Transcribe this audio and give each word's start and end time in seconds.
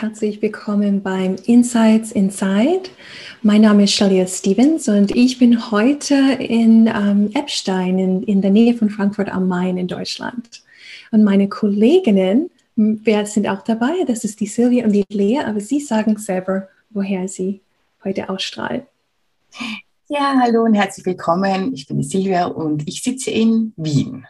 Und 0.00 0.08
herzlich 0.08 0.40
willkommen 0.40 1.02
beim 1.02 1.36
Insights 1.46 2.12
Inside. 2.12 2.88
Mein 3.42 3.60
Name 3.60 3.84
ist 3.84 3.92
Shalia 3.92 4.26
Stevens 4.26 4.88
und 4.88 5.14
ich 5.14 5.38
bin 5.38 5.70
heute 5.70 6.14
in 6.14 6.86
ähm, 6.86 7.30
Eppstein 7.34 7.98
in, 7.98 8.22
in 8.22 8.40
der 8.40 8.50
Nähe 8.50 8.74
von 8.74 8.88
Frankfurt 8.88 9.28
am 9.28 9.46
Main 9.46 9.76
in 9.76 9.88
Deutschland. 9.88 10.62
Und 11.10 11.22
meine 11.22 11.48
Kolleginnen 11.48 12.50
wer 12.76 13.26
sind 13.26 13.46
auch 13.46 13.62
dabei. 13.62 14.04
Das 14.06 14.24
ist 14.24 14.40
die 14.40 14.46
Silvia 14.46 14.86
und 14.86 14.92
die 14.92 15.04
Lea, 15.10 15.40
aber 15.40 15.60
sie 15.60 15.80
sagen 15.80 16.16
selber, 16.16 16.68
woher 16.90 17.28
sie 17.28 17.60
heute 18.02 18.30
ausstrahlen. 18.30 18.82
Ja, 20.08 20.34
hallo 20.40 20.64
und 20.64 20.74
herzlich 20.74 21.04
willkommen. 21.04 21.74
Ich 21.74 21.86
bin 21.86 21.98
die 21.98 22.04
Silvia 22.04 22.46
und 22.46 22.88
ich 22.88 23.02
sitze 23.02 23.30
in 23.30 23.74
Wien. 23.76 24.26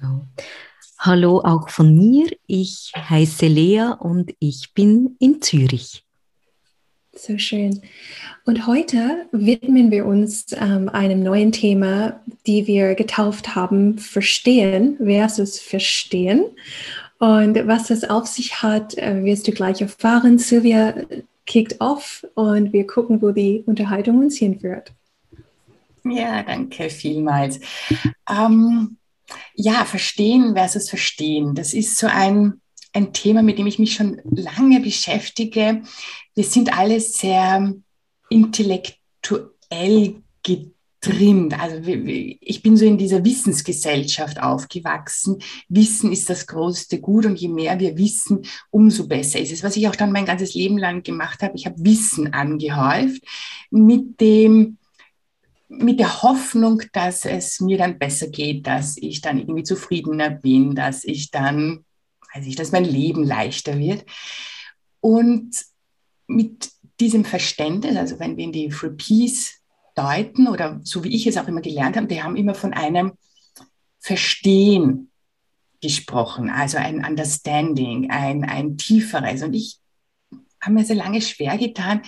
Genau. 0.00 0.22
Hallo 0.98 1.40
auch 1.40 1.68
von 1.68 1.94
mir. 1.94 2.28
Ich 2.46 2.92
heiße 2.96 3.46
Lea 3.46 3.92
und 3.98 4.34
ich 4.38 4.72
bin 4.74 5.16
in 5.18 5.42
Zürich. 5.42 6.04
So 7.12 7.38
schön. 7.38 7.80
Und 8.44 8.66
heute 8.66 9.26
widmen 9.30 9.90
wir 9.90 10.06
uns 10.06 10.46
ähm, 10.52 10.88
einem 10.88 11.22
neuen 11.22 11.52
Thema, 11.52 12.20
die 12.46 12.66
wir 12.66 12.94
getauft 12.94 13.54
haben, 13.54 13.98
Verstehen 13.98 14.96
versus 14.98 15.58
Verstehen. 15.58 16.44
Und 17.18 17.66
was 17.66 17.88
das 17.88 18.04
auf 18.04 18.26
sich 18.26 18.62
hat, 18.62 18.96
äh, 18.98 19.22
wirst 19.24 19.48
du 19.48 19.52
gleich 19.52 19.80
erfahren. 19.80 20.38
Silvia 20.38 20.94
kickt 21.46 21.80
off 21.80 22.26
und 22.34 22.72
wir 22.72 22.86
gucken, 22.86 23.22
wo 23.22 23.30
die 23.30 23.62
Unterhaltung 23.66 24.18
uns 24.18 24.36
hinführt. 24.36 24.92
Ja, 26.04 26.42
danke 26.42 26.90
vielmals. 26.90 27.60
Ähm, 28.28 28.96
ja, 29.54 29.84
verstehen 29.84 30.54
versus 30.54 30.88
verstehen. 30.88 31.54
Das 31.54 31.74
ist 31.74 31.96
so 31.98 32.06
ein, 32.06 32.60
ein 32.92 33.12
Thema, 33.12 33.42
mit 33.42 33.58
dem 33.58 33.66
ich 33.66 33.78
mich 33.78 33.94
schon 33.94 34.20
lange 34.24 34.80
beschäftige. 34.80 35.82
Wir 36.34 36.44
sind 36.44 36.76
alle 36.76 37.00
sehr 37.00 37.74
intellektuell 38.30 40.22
getrimmt. 40.42 41.58
Also 41.58 41.82
ich 41.84 42.62
bin 42.62 42.76
so 42.76 42.84
in 42.84 42.98
dieser 42.98 43.24
Wissensgesellschaft 43.24 44.40
aufgewachsen. 44.40 45.38
Wissen 45.68 46.12
ist 46.12 46.28
das 46.30 46.46
größte 46.46 47.00
Gut 47.00 47.26
und 47.26 47.38
je 47.38 47.48
mehr 47.48 47.78
wir 47.78 47.96
wissen, 47.96 48.42
umso 48.70 49.06
besser 49.06 49.40
ist 49.40 49.52
es. 49.52 49.62
Was 49.62 49.76
ich 49.76 49.88
auch 49.88 49.96
dann 49.96 50.12
mein 50.12 50.26
ganzes 50.26 50.54
Leben 50.54 50.78
lang 50.78 51.02
gemacht 51.02 51.42
habe, 51.42 51.56
ich 51.56 51.66
habe 51.66 51.76
Wissen 51.84 52.32
angehäuft 52.32 53.22
mit 53.70 54.20
dem 54.20 54.78
mit 55.68 55.98
der 55.98 56.22
Hoffnung, 56.22 56.82
dass 56.92 57.24
es 57.24 57.60
mir 57.60 57.78
dann 57.78 57.98
besser 57.98 58.28
geht, 58.28 58.66
dass 58.66 58.96
ich 58.96 59.20
dann 59.20 59.38
irgendwie 59.38 59.64
zufriedener 59.64 60.30
bin, 60.30 60.74
dass 60.74 61.04
ich 61.04 61.30
dann, 61.30 61.84
weiß 62.34 62.46
ich, 62.46 62.56
dass 62.56 62.72
mein 62.72 62.84
Leben 62.84 63.24
leichter 63.24 63.78
wird. 63.78 64.04
Und 65.00 65.64
mit 66.26 66.70
diesem 67.00 67.24
Verständnis, 67.24 67.96
also 67.96 68.18
wenn 68.18 68.36
wir 68.36 68.44
in 68.44 68.52
die 68.52 68.70
Free 68.70 68.90
Peace 68.90 69.60
deuten 69.94 70.48
oder 70.48 70.80
so 70.82 71.04
wie 71.04 71.14
ich 71.14 71.26
es 71.26 71.36
auch 71.36 71.48
immer 71.48 71.60
gelernt 71.62 71.96
habe, 71.96 72.06
die 72.06 72.22
haben 72.22 72.36
immer 72.36 72.54
von 72.54 72.72
einem 72.72 73.12
Verstehen 73.98 75.10
gesprochen, 75.80 76.48
also 76.50 76.78
ein 76.78 77.04
Understanding, 77.04 78.10
ein, 78.10 78.44
ein 78.44 78.76
tieferes. 78.76 79.42
Und 79.42 79.54
ich 79.54 79.78
habe 80.60 80.74
mir 80.74 80.84
sehr 80.84 80.96
lange 80.96 81.20
schwer 81.20 81.58
getan, 81.58 82.02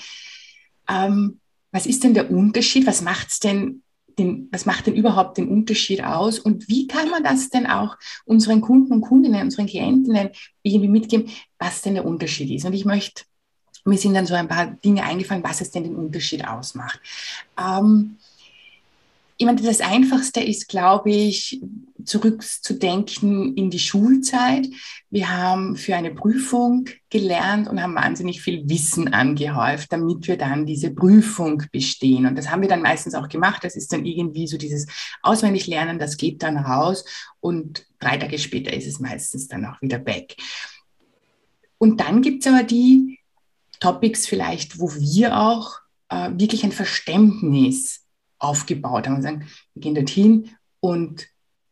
ähm, 0.88 1.37
was 1.70 1.86
ist 1.86 2.04
denn 2.04 2.14
der 2.14 2.30
Unterschied? 2.30 2.86
Was 2.86 3.02
macht's 3.02 3.40
denn 3.40 3.82
den, 4.18 4.48
was 4.50 4.66
macht 4.66 4.86
denn 4.86 4.94
überhaupt 4.94 5.38
den 5.38 5.48
Unterschied 5.48 6.02
aus? 6.02 6.38
Und 6.38 6.68
wie 6.68 6.86
kann 6.86 7.10
man 7.10 7.22
das 7.22 7.50
denn 7.50 7.66
auch 7.66 7.96
unseren 8.24 8.60
Kunden 8.60 8.92
und 8.92 9.00
Kundinnen, 9.00 9.42
unseren 9.42 9.66
Klientinnen 9.66 10.30
irgendwie 10.62 10.88
mitgeben, 10.88 11.30
was 11.58 11.82
denn 11.82 11.94
der 11.94 12.04
Unterschied 12.04 12.50
ist? 12.50 12.64
Und 12.64 12.72
ich 12.72 12.84
möchte, 12.84 13.24
mir 13.84 13.98
sind 13.98 14.14
dann 14.14 14.26
so 14.26 14.34
ein 14.34 14.48
paar 14.48 14.66
Dinge 14.66 15.04
eingefallen, 15.04 15.44
was 15.44 15.60
es 15.60 15.70
denn 15.70 15.84
den 15.84 15.96
Unterschied 15.96 16.46
ausmacht. 16.46 17.00
Ähm, 17.58 18.16
ich 19.40 19.46
meine, 19.46 19.62
das 19.62 19.80
Einfachste 19.80 20.40
ist, 20.40 20.68
glaube 20.68 21.10
ich, 21.10 21.62
zurückzudenken 22.04 23.54
in 23.56 23.70
die 23.70 23.78
Schulzeit. 23.78 24.66
Wir 25.10 25.30
haben 25.30 25.76
für 25.76 25.94
eine 25.94 26.12
Prüfung 26.12 26.86
gelernt 27.08 27.68
und 27.68 27.80
haben 27.80 27.94
wahnsinnig 27.94 28.42
viel 28.42 28.68
Wissen 28.68 29.14
angehäuft, 29.14 29.92
damit 29.92 30.26
wir 30.26 30.38
dann 30.38 30.66
diese 30.66 30.90
Prüfung 30.90 31.62
bestehen. 31.70 32.26
Und 32.26 32.36
das 32.36 32.50
haben 32.50 32.62
wir 32.62 32.68
dann 32.68 32.82
meistens 32.82 33.14
auch 33.14 33.28
gemacht. 33.28 33.62
Das 33.62 33.76
ist 33.76 33.92
dann 33.92 34.04
irgendwie 34.04 34.48
so 34.48 34.58
dieses 34.58 34.88
Auswendiglernen, 35.22 36.00
das 36.00 36.16
geht 36.16 36.42
dann 36.42 36.56
raus 36.56 37.04
und 37.38 37.86
drei 38.00 38.16
Tage 38.16 38.40
später 38.40 38.72
ist 38.72 38.88
es 38.88 38.98
meistens 38.98 39.46
dann 39.46 39.64
auch 39.66 39.80
wieder 39.80 40.04
weg. 40.04 40.36
Und 41.78 42.00
dann 42.00 42.22
gibt 42.22 42.44
es 42.44 42.52
aber 42.52 42.64
die 42.64 43.20
Topics 43.78 44.26
vielleicht, 44.26 44.80
wo 44.80 44.92
wir 44.96 45.38
auch 45.38 45.78
äh, 46.08 46.30
wirklich 46.34 46.64
ein 46.64 46.72
Verständnis 46.72 48.07
aufgebaut 48.38 49.06
haben 49.06 49.16
und 49.16 49.22
sagen, 49.22 49.46
wir 49.74 49.80
gehen 49.80 49.94
dorthin 49.94 50.50
und 50.80 51.26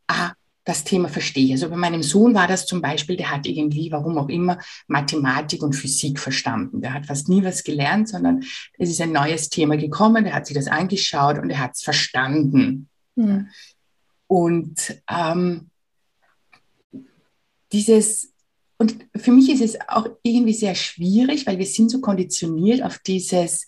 ah, 0.08 0.32
das 0.66 0.82
Thema 0.82 1.08
verstehe 1.08 1.44
ich. 1.44 1.52
Also 1.52 1.70
bei 1.70 1.76
meinem 1.76 2.02
Sohn 2.02 2.34
war 2.34 2.48
das 2.48 2.66
zum 2.66 2.82
Beispiel, 2.82 3.16
der 3.16 3.30
hat 3.30 3.46
irgendwie, 3.46 3.92
warum 3.92 4.18
auch 4.18 4.28
immer, 4.28 4.58
Mathematik 4.88 5.62
und 5.62 5.74
Physik 5.74 6.18
verstanden. 6.18 6.80
Der 6.80 6.92
hat 6.92 7.06
fast 7.06 7.28
nie 7.28 7.44
was 7.44 7.62
gelernt, 7.62 8.08
sondern 8.08 8.42
es 8.76 8.90
ist 8.90 9.00
ein 9.00 9.12
neues 9.12 9.48
Thema 9.48 9.76
gekommen, 9.76 10.24
der 10.24 10.34
hat 10.34 10.46
sich 10.46 10.56
das 10.56 10.66
angeschaut 10.66 11.38
und 11.38 11.50
er 11.50 11.60
hat 11.60 11.76
es 11.76 11.82
verstanden. 11.82 12.88
Mhm. 13.14 13.48
Und 14.26 15.00
ähm, 15.08 15.70
dieses, 17.70 18.32
und 18.76 19.06
für 19.14 19.30
mich 19.30 19.48
ist 19.50 19.62
es 19.62 19.78
auch 19.88 20.08
irgendwie 20.24 20.54
sehr 20.54 20.74
schwierig, 20.74 21.46
weil 21.46 21.58
wir 21.58 21.66
sind 21.66 21.92
so 21.92 22.00
konditioniert 22.00 22.82
auf 22.82 22.98
dieses, 22.98 23.66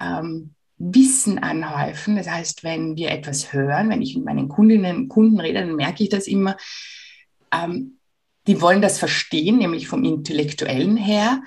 ähm, 0.00 0.54
Wissen 0.80 1.38
anhäufen. 1.38 2.16
Das 2.16 2.28
heißt, 2.28 2.64
wenn 2.64 2.96
wir 2.96 3.10
etwas 3.10 3.52
hören, 3.52 3.90
wenn 3.90 4.00
ich 4.00 4.16
mit 4.16 4.24
meinen 4.24 4.48
Kundinnen 4.48 4.96
und 4.96 5.08
Kunden 5.08 5.38
rede, 5.38 5.60
dann 5.60 5.76
merke 5.76 6.02
ich 6.02 6.08
das 6.08 6.26
immer. 6.26 6.56
Ähm, 7.52 7.98
die 8.46 8.60
wollen 8.62 8.80
das 8.80 8.98
verstehen, 8.98 9.58
nämlich 9.58 9.86
vom 9.86 10.04
Intellektuellen 10.04 10.96
her. 10.96 11.42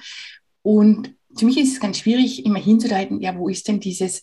Und 0.61 1.16
für 1.35 1.45
mich 1.45 1.57
ist 1.57 1.73
es 1.73 1.79
ganz 1.79 1.97
schwierig, 1.97 2.45
immer 2.45 2.59
hinzudeuten, 2.59 3.22
ja, 3.22 3.35
wo 3.35 3.49
ist 3.49 3.67
denn 3.67 3.79
dieses 3.79 4.22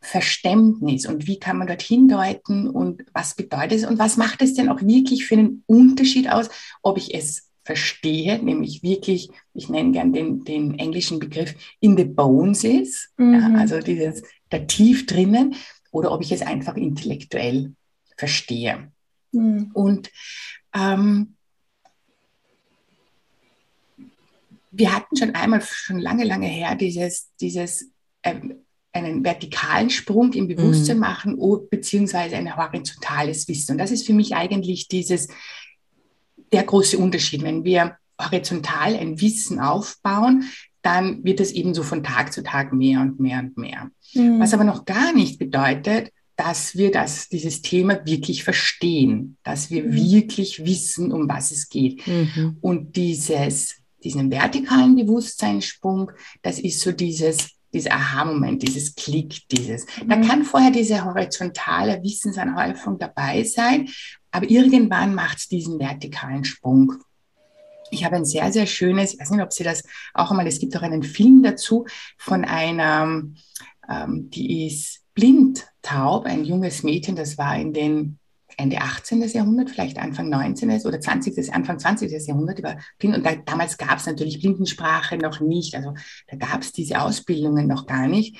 Verständnis 0.00 1.06
und 1.06 1.26
wie 1.28 1.38
kann 1.38 1.56
man 1.56 1.68
dort 1.68 1.82
hindeuten 1.82 2.68
und 2.68 3.04
was 3.12 3.34
bedeutet 3.34 3.78
es 3.78 3.86
und 3.86 3.98
was 3.98 4.16
macht 4.16 4.42
es 4.42 4.54
denn 4.54 4.68
auch 4.68 4.82
wirklich 4.82 5.26
für 5.26 5.36
einen 5.36 5.62
Unterschied 5.66 6.28
aus, 6.28 6.48
ob 6.82 6.98
ich 6.98 7.14
es 7.14 7.45
verstehe, 7.66 8.38
nämlich 8.42 8.84
wirklich, 8.84 9.28
ich 9.52 9.68
nenne 9.68 9.90
gern 9.90 10.12
den, 10.12 10.44
den 10.44 10.78
englischen 10.78 11.18
Begriff 11.18 11.54
in 11.80 11.96
the 11.96 12.04
bones 12.04 12.62
ist, 12.62 13.12
mhm. 13.16 13.34
ja, 13.34 13.54
also 13.58 13.80
dieses 13.80 14.22
da 14.50 14.60
tief 14.60 15.06
drinnen, 15.06 15.56
oder 15.90 16.12
ob 16.12 16.22
ich 16.22 16.30
es 16.30 16.42
einfach 16.42 16.76
intellektuell 16.76 17.74
verstehe. 18.16 18.92
Mhm. 19.32 19.70
Und 19.74 20.10
ähm, 20.72 21.34
wir 24.70 24.94
hatten 24.94 25.16
schon 25.16 25.34
einmal, 25.34 25.60
schon 25.60 25.98
lange, 25.98 26.24
lange 26.24 26.46
her, 26.46 26.76
dieses, 26.76 27.32
dieses 27.40 27.90
ähm, 28.22 28.60
einen 28.92 29.24
vertikalen 29.24 29.90
Sprung 29.90 30.32
im 30.34 30.46
Bewusstsein 30.46 30.98
mhm. 30.98 31.00
machen, 31.00 31.68
beziehungsweise 31.68 32.36
ein 32.36 32.56
horizontales 32.56 33.48
Wissen. 33.48 33.72
Und 33.72 33.78
das 33.78 33.90
ist 33.90 34.06
für 34.06 34.14
mich 34.14 34.36
eigentlich 34.36 34.86
dieses 34.86 35.28
der 36.52 36.64
große 36.64 36.98
Unterschied. 36.98 37.42
Wenn 37.42 37.64
wir 37.64 37.96
horizontal 38.20 38.96
ein 38.96 39.20
Wissen 39.20 39.60
aufbauen, 39.60 40.44
dann 40.82 41.24
wird 41.24 41.40
es 41.40 41.52
eben 41.52 41.74
so 41.74 41.82
von 41.82 42.04
Tag 42.04 42.32
zu 42.32 42.42
Tag 42.42 42.72
mehr 42.72 43.00
und 43.00 43.18
mehr 43.18 43.40
und 43.40 43.58
mehr. 43.58 43.90
Mhm. 44.14 44.38
Was 44.38 44.54
aber 44.54 44.64
noch 44.64 44.84
gar 44.84 45.12
nicht 45.12 45.38
bedeutet, 45.38 46.12
dass 46.36 46.76
wir 46.76 46.92
das, 46.92 47.28
dieses 47.28 47.62
Thema 47.62 48.04
wirklich 48.06 48.44
verstehen, 48.44 49.36
dass 49.42 49.70
wir 49.70 49.84
mhm. 49.84 49.94
wirklich 49.94 50.64
wissen, 50.64 51.10
um 51.12 51.28
was 51.28 51.50
es 51.50 51.68
geht. 51.68 52.06
Mhm. 52.06 52.58
Und 52.60 52.94
dieses, 52.94 53.76
diesen 54.04 54.30
vertikalen 54.30 54.94
Bewusstseinssprung, 54.96 56.12
das 56.42 56.58
ist 56.58 56.80
so 56.80 56.92
dieses, 56.92 57.55
dieser 57.76 57.92
Aha-Moment, 57.92 58.62
dieses 58.62 58.94
Klick, 58.94 59.46
dieses. 59.48 59.86
Da 60.06 60.16
mhm. 60.16 60.26
kann 60.26 60.44
vorher 60.44 60.70
diese 60.70 61.04
horizontale 61.04 62.02
Wissensanhäufung 62.02 62.98
dabei 62.98 63.44
sein, 63.44 63.88
aber 64.30 64.50
irgendwann 64.50 65.14
macht 65.14 65.38
es 65.38 65.48
diesen 65.48 65.78
vertikalen 65.78 66.44
Sprung. 66.44 66.94
Ich 67.90 68.04
habe 68.04 68.16
ein 68.16 68.24
sehr, 68.24 68.50
sehr 68.52 68.66
schönes, 68.66 69.14
ich 69.14 69.20
weiß 69.20 69.30
nicht, 69.30 69.42
ob 69.42 69.52
Sie 69.52 69.62
das 69.62 69.84
auch 70.14 70.30
einmal, 70.30 70.46
es 70.46 70.58
gibt 70.58 70.76
auch 70.76 70.82
einen 70.82 71.02
Film 71.02 71.42
dazu 71.42 71.86
von 72.18 72.44
einer, 72.44 73.22
ähm, 73.88 74.30
die 74.30 74.66
ist 74.66 75.02
blind 75.14 75.66
taub, 75.82 76.26
ein 76.26 76.44
junges 76.44 76.82
Mädchen, 76.82 77.14
das 77.14 77.38
war 77.38 77.56
in 77.56 77.72
den 77.72 78.18
Ende 78.56 78.80
18. 78.80 79.22
Jahrhundert, 79.28 79.70
vielleicht 79.70 79.98
Anfang 79.98 80.30
19. 80.30 80.70
oder 80.86 81.00
20. 81.00 81.52
Anfang 81.52 81.78
20. 81.78 82.10
Jahrhundert 82.26 82.58
über 82.58 82.76
blind. 82.98 83.16
Und 83.16 83.26
da, 83.26 83.34
damals 83.34 83.76
gab 83.76 83.98
es 83.98 84.06
natürlich 84.06 84.40
Blindensprache 84.40 85.18
noch 85.18 85.40
nicht. 85.40 85.74
Also 85.74 85.94
da 86.28 86.36
gab 86.36 86.62
es 86.62 86.72
diese 86.72 87.00
Ausbildungen 87.00 87.66
noch 87.66 87.86
gar 87.86 88.08
nicht. 88.08 88.38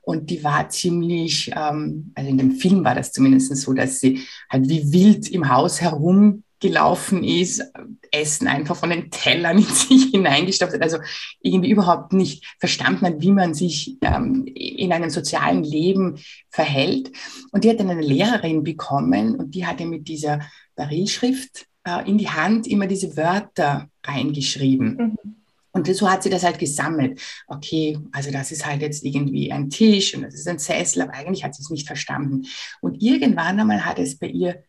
Und 0.00 0.30
die 0.30 0.42
war 0.42 0.70
ziemlich, 0.70 1.50
ähm, 1.54 2.12
also 2.14 2.30
in 2.30 2.38
dem 2.38 2.52
Film 2.52 2.82
war 2.82 2.94
das 2.94 3.12
zumindest 3.12 3.54
so, 3.56 3.74
dass 3.74 4.00
sie 4.00 4.22
halt 4.48 4.68
wie 4.68 4.90
wild 4.90 5.28
im 5.28 5.50
Haus 5.50 5.82
herum 5.82 6.44
gelaufen 6.60 7.22
ist, 7.24 7.62
Essen 8.10 8.48
einfach 8.48 8.76
von 8.76 8.90
den 8.90 9.10
Tellern 9.10 9.58
in 9.58 9.64
sich 9.74 10.10
hineingestopft 10.10 10.74
hat, 10.74 10.82
also 10.82 10.98
irgendwie 11.40 11.70
überhaupt 11.70 12.12
nicht 12.12 12.44
verstanden 12.58 13.06
hat, 13.06 13.20
wie 13.20 13.32
man 13.32 13.54
sich 13.54 13.96
ähm, 14.02 14.44
in 14.46 14.92
einem 14.92 15.10
sozialen 15.10 15.62
Leben 15.62 16.18
verhält. 16.50 17.12
Und 17.52 17.64
die 17.64 17.70
hat 17.70 17.80
dann 17.80 17.90
eine 17.90 18.02
Lehrerin 18.02 18.62
bekommen 18.62 19.36
und 19.36 19.54
die 19.54 19.66
hatte 19.66 19.86
mit 19.86 20.08
dieser 20.08 20.40
Barilschrift 20.74 21.66
äh, 21.84 22.08
in 22.08 22.18
die 22.18 22.30
Hand 22.30 22.66
immer 22.66 22.86
diese 22.86 23.16
Wörter 23.16 23.88
reingeschrieben. 24.04 24.96
Mhm. 24.96 25.34
Und 25.72 25.94
so 25.94 26.10
hat 26.10 26.22
sie 26.22 26.30
das 26.30 26.42
halt 26.42 26.58
gesammelt. 26.58 27.20
Okay, 27.46 27.98
also 28.10 28.32
das 28.32 28.50
ist 28.50 28.66
halt 28.66 28.82
jetzt 28.82 29.04
irgendwie 29.04 29.52
ein 29.52 29.70
Tisch 29.70 30.14
und 30.14 30.22
das 30.22 30.34
ist 30.34 30.48
ein 30.48 30.58
Sessel, 30.58 31.02
aber 31.02 31.14
eigentlich 31.14 31.44
hat 31.44 31.54
sie 31.54 31.62
es 31.62 31.70
nicht 31.70 31.86
verstanden. 31.86 32.46
Und 32.80 33.00
irgendwann 33.00 33.60
einmal 33.60 33.84
hat 33.84 33.98
es 33.98 34.18
bei 34.18 34.26
ihr 34.26 34.64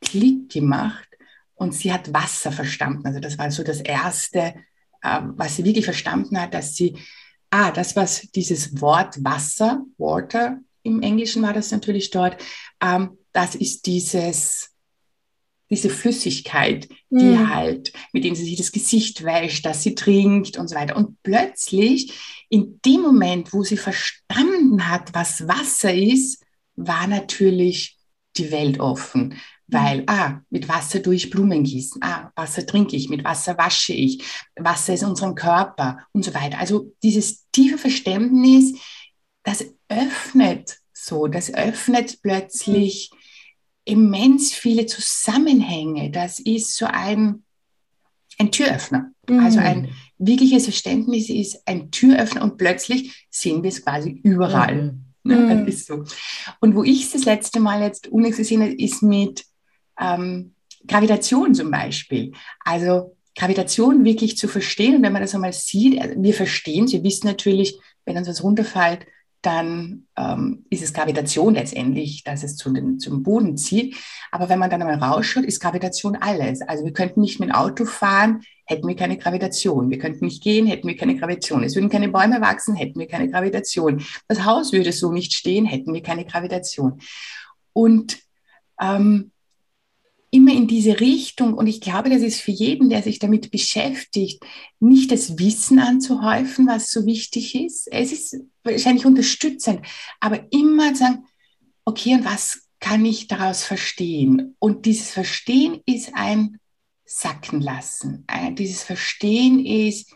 Klick 0.00 0.50
gemacht 0.50 1.08
und 1.62 1.72
sie 1.72 1.92
hat 1.92 2.12
Wasser 2.12 2.50
verstanden. 2.50 3.06
Also 3.06 3.20
das 3.20 3.38
war 3.38 3.48
so 3.52 3.62
das 3.62 3.80
Erste, 3.80 4.54
äh, 5.00 5.20
was 5.36 5.56
sie 5.56 5.64
wirklich 5.64 5.84
verstanden 5.84 6.38
hat, 6.40 6.54
dass 6.54 6.74
sie, 6.74 6.98
ah, 7.50 7.70
das, 7.70 7.94
was 7.94 8.28
dieses 8.34 8.80
Wort 8.80 9.22
Wasser, 9.22 9.84
Water, 9.96 10.58
im 10.82 11.02
Englischen 11.02 11.40
war 11.42 11.52
das 11.52 11.70
natürlich 11.70 12.10
dort, 12.10 12.36
ähm, 12.82 13.16
das 13.32 13.54
ist 13.54 13.86
dieses, 13.86 14.70
diese 15.70 15.88
Flüssigkeit, 15.88 16.88
die 17.10 17.24
mhm. 17.24 17.54
halt, 17.54 17.92
mit 18.12 18.24
dem 18.24 18.34
sie 18.34 18.44
sich 18.44 18.56
das 18.56 18.72
Gesicht 18.72 19.22
wäscht, 19.22 19.64
dass 19.64 19.84
sie 19.84 19.94
trinkt 19.94 20.58
und 20.58 20.66
so 20.66 20.74
weiter. 20.74 20.96
Und 20.96 21.22
plötzlich, 21.22 22.12
in 22.48 22.80
dem 22.84 23.02
Moment, 23.02 23.52
wo 23.52 23.62
sie 23.62 23.76
verstanden 23.76 24.88
hat, 24.88 25.14
was 25.14 25.46
Wasser 25.46 25.94
ist, 25.94 26.42
war 26.74 27.06
natürlich 27.06 27.98
die 28.36 28.50
Welt 28.50 28.80
offen 28.80 29.36
weil, 29.72 30.04
ah, 30.06 30.40
mit 30.50 30.68
Wasser 30.68 31.02
tue 31.02 31.14
ich 31.14 31.30
Blumen 31.30 31.64
gießen, 31.64 32.02
ah, 32.02 32.30
Wasser 32.36 32.66
trinke 32.66 32.96
ich, 32.96 33.08
mit 33.08 33.24
Wasser 33.24 33.56
wasche 33.58 33.92
ich, 33.92 34.22
Wasser 34.56 34.94
ist 34.94 35.02
unserem 35.02 35.34
Körper 35.34 35.98
und 36.12 36.24
so 36.24 36.34
weiter. 36.34 36.58
Also 36.58 36.92
dieses 37.02 37.48
tiefe 37.50 37.78
Verständnis, 37.78 38.78
das 39.42 39.64
öffnet 39.88 40.78
so, 40.92 41.26
das 41.26 41.52
öffnet 41.52 42.20
plötzlich 42.22 43.10
immens 43.84 44.52
viele 44.52 44.86
Zusammenhänge. 44.86 46.10
Das 46.10 46.38
ist 46.38 46.76
so 46.76 46.86
ein, 46.86 47.42
ein 48.38 48.52
Türöffner. 48.52 49.10
Mhm. 49.28 49.40
Also 49.40 49.58
ein 49.58 49.90
wirkliches 50.18 50.64
Verständnis 50.64 51.28
ist 51.28 51.66
ein 51.66 51.90
Türöffner 51.90 52.42
und 52.42 52.56
plötzlich 52.56 53.26
sehen 53.30 53.62
wir 53.62 53.68
es 53.68 53.82
quasi 53.84 54.10
überall. 54.22 54.92
Mhm. 54.92 55.04
Ne, 55.24 55.48
das 55.48 55.58
mhm. 55.58 55.66
ist 55.66 55.86
so. 55.86 56.04
Und 56.60 56.74
wo 56.74 56.82
ich 56.82 57.04
es 57.04 57.12
das 57.12 57.24
letzte 57.24 57.60
Mal 57.60 57.82
jetzt 57.82 58.10
gesehen 58.10 58.62
habe, 58.62 58.72
ist 58.72 59.02
mit 59.02 59.44
ähm, 60.02 60.54
Gravitation 60.86 61.54
zum 61.54 61.70
Beispiel. 61.70 62.32
Also 62.60 63.16
Gravitation 63.36 64.04
wirklich 64.04 64.36
zu 64.36 64.48
verstehen. 64.48 65.02
Wenn 65.02 65.12
man 65.12 65.22
das 65.22 65.34
einmal 65.34 65.52
sieht, 65.52 66.00
also 66.00 66.14
wir 66.16 66.34
verstehen 66.34 66.84
es, 66.84 66.92
wir 66.92 67.04
wissen 67.04 67.26
natürlich, 67.26 67.78
wenn 68.04 68.16
uns 68.16 68.28
was 68.28 68.42
runterfällt, 68.42 69.06
dann 69.42 70.06
ähm, 70.16 70.64
ist 70.70 70.84
es 70.84 70.92
Gravitation 70.92 71.54
letztendlich, 71.54 72.22
dass 72.22 72.44
es 72.44 72.56
zu 72.56 72.70
den, 72.70 73.00
zum 73.00 73.24
Boden 73.24 73.56
zieht. 73.56 73.96
Aber 74.30 74.48
wenn 74.48 74.60
man 74.60 74.70
dann 74.70 74.82
einmal 74.82 75.02
rausschaut, 75.02 75.44
ist 75.44 75.60
Gravitation 75.60 76.14
alles. 76.16 76.62
Also 76.62 76.84
wir 76.84 76.92
könnten 76.92 77.20
nicht 77.20 77.40
mit 77.40 77.48
dem 77.48 77.54
Auto 77.54 77.84
fahren, 77.84 78.42
hätten 78.66 78.86
wir 78.86 78.94
keine 78.94 79.18
Gravitation. 79.18 79.90
Wir 79.90 79.98
könnten 79.98 80.26
nicht 80.26 80.44
gehen, 80.44 80.66
hätten 80.66 80.86
wir 80.86 80.96
keine 80.96 81.16
Gravitation. 81.16 81.64
Es 81.64 81.74
würden 81.74 81.90
keine 81.90 82.08
Bäume 82.08 82.40
wachsen, 82.40 82.76
hätten 82.76 83.00
wir 83.00 83.08
keine 83.08 83.28
Gravitation. 83.28 84.04
Das 84.28 84.44
Haus 84.44 84.72
würde 84.72 84.92
so 84.92 85.12
nicht 85.12 85.34
stehen, 85.34 85.66
hätten 85.66 85.92
wir 85.92 86.02
keine 86.02 86.24
Gravitation. 86.24 87.00
Und 87.72 88.18
ähm, 88.80 89.32
immer 90.34 90.52
in 90.52 90.66
diese 90.66 90.98
Richtung. 90.98 91.54
Und 91.54 91.66
ich 91.66 91.80
glaube, 91.80 92.10
das 92.10 92.22
ist 92.22 92.40
für 92.40 92.50
jeden, 92.50 92.88
der 92.88 93.02
sich 93.02 93.18
damit 93.18 93.50
beschäftigt, 93.50 94.42
nicht 94.80 95.12
das 95.12 95.38
Wissen 95.38 95.78
anzuhäufen, 95.78 96.66
was 96.66 96.90
so 96.90 97.06
wichtig 97.06 97.54
ist. 97.54 97.86
Es 97.92 98.10
ist 98.12 98.36
wahrscheinlich 98.64 99.06
unterstützend, 99.06 99.82
aber 100.20 100.50
immer 100.50 100.96
sagen, 100.96 101.26
okay, 101.84 102.14
und 102.14 102.24
was 102.24 102.62
kann 102.80 103.04
ich 103.04 103.28
daraus 103.28 103.62
verstehen? 103.62 104.56
Und 104.58 104.86
dieses 104.86 105.10
Verstehen 105.10 105.82
ist 105.86 106.14
ein 106.14 106.58
Sacken 107.04 107.60
lassen. 107.60 108.26
Dieses 108.52 108.82
Verstehen 108.82 109.64
ist 109.66 110.14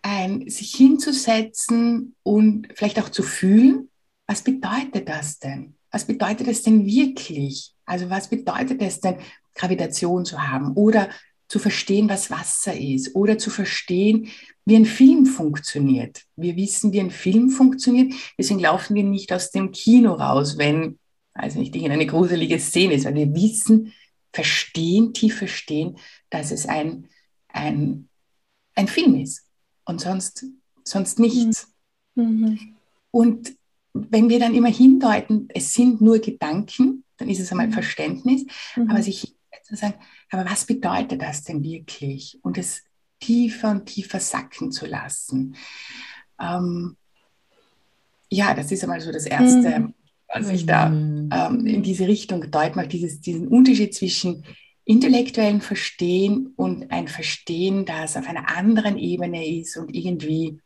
ein 0.00 0.48
sich 0.48 0.74
hinzusetzen 0.74 2.14
und 2.22 2.68
vielleicht 2.74 2.98
auch 2.98 3.10
zu 3.10 3.22
fühlen, 3.22 3.90
was 4.26 4.42
bedeutet 4.42 5.08
das 5.10 5.38
denn? 5.38 5.76
Was 5.90 6.06
bedeutet 6.06 6.48
das 6.48 6.62
denn 6.62 6.86
wirklich? 6.86 7.73
Also 7.86 8.10
was 8.10 8.28
bedeutet 8.28 8.80
es 8.82 9.00
denn, 9.00 9.16
Gravitation 9.54 10.24
zu 10.24 10.46
haben 10.46 10.72
oder 10.74 11.08
zu 11.48 11.58
verstehen, 11.58 12.08
was 12.08 12.30
Wasser 12.30 12.78
ist 12.78 13.14
oder 13.14 13.38
zu 13.38 13.50
verstehen, 13.50 14.28
wie 14.64 14.76
ein 14.76 14.86
Film 14.86 15.26
funktioniert. 15.26 16.22
Wir 16.36 16.56
wissen, 16.56 16.92
wie 16.92 17.00
ein 17.00 17.10
Film 17.10 17.50
funktioniert, 17.50 18.14
deswegen 18.38 18.60
laufen 18.60 18.96
wir 18.96 19.04
nicht 19.04 19.32
aus 19.32 19.50
dem 19.50 19.70
Kino 19.70 20.14
raus, 20.14 20.58
wenn, 20.58 20.98
also 21.34 21.60
nicht 21.60 21.74
eine 21.76 22.06
gruselige 22.06 22.58
Szene 22.58 22.94
ist, 22.94 23.04
weil 23.04 23.14
wir 23.14 23.34
wissen, 23.34 23.92
verstehen, 24.32 25.12
tief 25.12 25.36
verstehen, 25.38 25.96
dass 26.30 26.50
es 26.50 26.66
ein, 26.66 27.08
ein, 27.48 28.08
ein 28.74 28.88
Film 28.88 29.20
ist 29.20 29.46
und 29.84 30.00
sonst, 30.00 30.46
sonst 30.82 31.18
nichts. 31.18 31.68
Mhm. 32.16 32.74
Und 33.10 33.54
wenn 33.92 34.28
wir 34.28 34.40
dann 34.40 34.54
immer 34.54 34.70
hindeuten, 34.70 35.48
es 35.54 35.72
sind 35.72 36.00
nur 36.00 36.18
Gedanken, 36.18 37.03
dann 37.16 37.28
ist 37.28 37.40
es 37.40 37.50
einmal 37.50 37.68
mhm. 37.68 37.72
Verständnis, 37.72 38.44
mhm. 38.76 38.90
aber 38.90 39.02
sich 39.02 39.34
zu 39.62 39.76
sagen, 39.76 39.94
aber 40.30 40.44
was 40.50 40.66
bedeutet 40.66 41.22
das 41.22 41.42
denn 41.44 41.62
wirklich? 41.62 42.38
Und 42.42 42.58
es 42.58 42.82
tiefer 43.20 43.70
und 43.70 43.86
tiefer 43.86 44.20
sacken 44.20 44.70
zu 44.70 44.86
lassen. 44.86 45.56
Ähm, 46.40 46.96
ja, 48.30 48.54
das 48.54 48.70
ist 48.70 48.82
einmal 48.82 49.00
so 49.00 49.12
das 49.12 49.26
Erste, 49.26 49.80
mhm. 49.80 49.94
was 50.28 50.50
ich 50.50 50.66
da 50.66 50.88
mhm. 50.88 51.30
ähm, 51.32 51.66
in 51.66 51.82
diese 51.82 52.06
Richtung 52.06 52.50
deuten 52.50 52.76
mag, 52.76 52.90
dieses, 52.90 53.20
diesen 53.20 53.48
Unterschied 53.48 53.94
zwischen 53.94 54.44
intellektuellen 54.84 55.62
Verstehen 55.62 56.52
und 56.56 56.90
ein 56.90 57.08
Verstehen, 57.08 57.86
das 57.86 58.16
auf 58.16 58.28
einer 58.28 58.54
anderen 58.54 58.98
Ebene 58.98 59.46
ist 59.46 59.78
und 59.78 59.94
irgendwie 59.94 60.60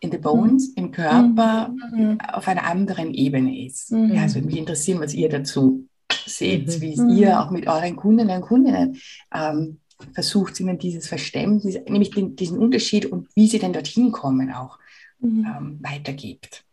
in 0.00 0.10
the 0.10 0.18
bones, 0.18 0.68
mhm. 0.68 0.84
im 0.84 0.90
Körper, 0.92 1.74
mhm. 1.92 2.18
auf 2.32 2.46
einer 2.48 2.64
anderen 2.64 3.12
Ebene 3.14 3.66
ist. 3.66 3.92
Mhm. 3.92 4.14
Ja, 4.14 4.22
also 4.22 4.40
mich 4.40 4.56
interessieren, 4.56 5.00
was 5.00 5.14
ihr 5.14 5.28
dazu 5.28 5.84
seht, 6.26 6.66
mhm. 6.66 6.80
wie 6.80 7.00
mhm. 7.00 7.10
ihr 7.10 7.40
auch 7.40 7.50
mit 7.50 7.66
euren 7.66 7.96
Kundinnen 7.96 8.36
und 8.36 8.48
Kundinnen 8.48 9.00
ähm, 9.34 9.78
versucht, 10.12 10.60
ihnen 10.60 10.78
dieses 10.78 11.08
Verständnis, 11.08 11.78
nämlich 11.88 12.10
den, 12.10 12.36
diesen 12.36 12.58
Unterschied 12.58 13.06
und 13.06 13.28
wie 13.34 13.48
sie 13.48 13.58
denn 13.58 13.72
dorthin 13.72 14.12
kommen, 14.12 14.52
auch 14.52 14.78
mhm. 15.20 15.46
ähm, 15.46 15.78
weitergibt. 15.82 16.64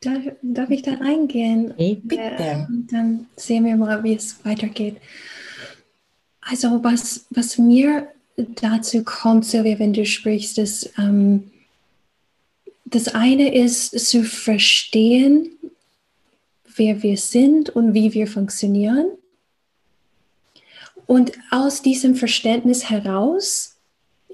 Darf, 0.00 0.22
darf, 0.42 0.70
ich 0.70 0.82
da 0.82 0.94
reingehen? 0.94 1.74
Hey, 1.76 2.00
bitte. 2.02 2.22
Äh, 2.22 2.66
dann 2.90 3.26
sehen 3.36 3.64
wir 3.64 3.76
mal, 3.76 4.02
wie 4.04 4.14
es 4.14 4.44
weitergeht. 4.44 4.96
Also 6.40 6.82
was, 6.82 7.26
was 7.30 7.58
mir 7.58 8.08
dazu 8.36 9.04
kommt, 9.04 9.44
Silvia, 9.44 9.78
wenn 9.78 9.92
du 9.92 10.06
sprichst, 10.06 10.58
dass 10.58 10.90
ähm, 10.98 11.50
das 12.84 13.08
eine 13.08 13.54
ist 13.54 13.98
zu 13.98 14.24
verstehen, 14.24 15.50
wer 16.76 17.02
wir 17.02 17.16
sind 17.16 17.70
und 17.70 17.94
wie 17.94 18.12
wir 18.12 18.26
funktionieren. 18.26 19.06
Und 21.06 21.32
aus 21.50 21.82
diesem 21.82 22.14
Verständnis 22.14 22.88
heraus 22.88 23.76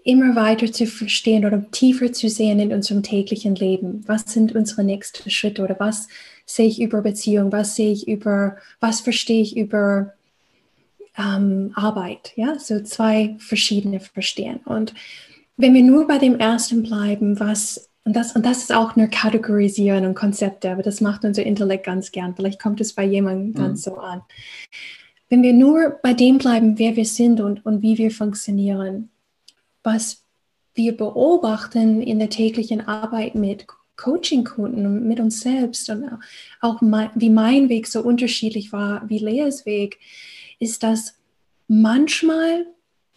immer 0.04 0.36
weiter 0.36 0.72
zu 0.72 0.86
verstehen 0.86 1.44
oder 1.44 1.70
tiefer 1.70 2.12
zu 2.12 2.28
sehen 2.28 2.60
in 2.60 2.72
unserem 2.72 3.02
täglichen 3.02 3.54
Leben. 3.54 4.02
Was 4.06 4.22
sind 4.32 4.54
unsere 4.54 4.84
nächsten 4.84 5.28
Schritte 5.30 5.62
oder 5.62 5.76
was 5.78 6.08
sehe 6.46 6.66
ich 6.66 6.80
über 6.80 7.02
Beziehung, 7.02 7.52
was 7.52 7.76
sehe 7.76 7.92
ich 7.92 8.08
über, 8.08 8.56
was 8.80 9.00
verstehe 9.00 9.42
ich 9.42 9.56
über 9.56 10.14
ähm, 11.18 11.72
Arbeit. 11.74 12.32
Ja, 12.36 12.58
so 12.58 12.80
zwei 12.80 13.36
verschiedene 13.38 14.00
Verstehen. 14.00 14.60
Und 14.64 14.94
wenn 15.56 15.74
wir 15.74 15.82
nur 15.82 16.06
bei 16.06 16.18
dem 16.18 16.38
ersten 16.38 16.82
bleiben, 16.82 17.40
was, 17.40 17.90
und 18.04 18.14
das, 18.14 18.34
und 18.34 18.46
das 18.46 18.58
ist 18.58 18.72
auch 18.72 18.96
nur 18.96 19.08
Kategorisieren 19.08 20.06
und 20.06 20.14
Konzepte, 20.14 20.70
aber 20.70 20.82
das 20.82 21.00
macht 21.00 21.24
unser 21.24 21.42
Intellekt 21.42 21.84
ganz 21.84 22.12
gern. 22.12 22.34
Vielleicht 22.36 22.62
kommt 22.62 22.80
es 22.80 22.92
bei 22.92 23.04
jemandem 23.04 23.48
mhm. 23.48 23.54
ganz 23.54 23.82
so 23.82 23.96
an. 23.96 24.22
Wenn 25.28 25.42
wir 25.42 25.52
nur 25.52 25.98
bei 26.02 26.14
dem 26.14 26.38
bleiben, 26.38 26.78
wer 26.78 26.96
wir 26.96 27.04
sind 27.04 27.40
und, 27.40 27.66
und 27.66 27.82
wie 27.82 27.98
wir 27.98 28.10
funktionieren, 28.10 29.10
was 29.82 30.24
wir 30.74 30.96
beobachten 30.96 32.00
in 32.00 32.18
der 32.18 32.30
täglichen 32.30 32.86
Arbeit 32.86 33.34
mit 33.34 33.66
Coaching-Kunden 33.96 34.86
und 34.86 35.08
mit 35.08 35.18
uns 35.18 35.40
selbst 35.40 35.90
und 35.90 36.08
auch 36.60 36.80
mein, 36.80 37.10
wie 37.16 37.30
mein 37.30 37.68
Weg 37.68 37.88
so 37.88 38.00
unterschiedlich 38.00 38.72
war 38.72 39.02
wie 39.08 39.18
Leas 39.18 39.66
Weg, 39.66 39.98
ist, 40.58 40.82
dass 40.82 41.14
manchmal 41.66 42.66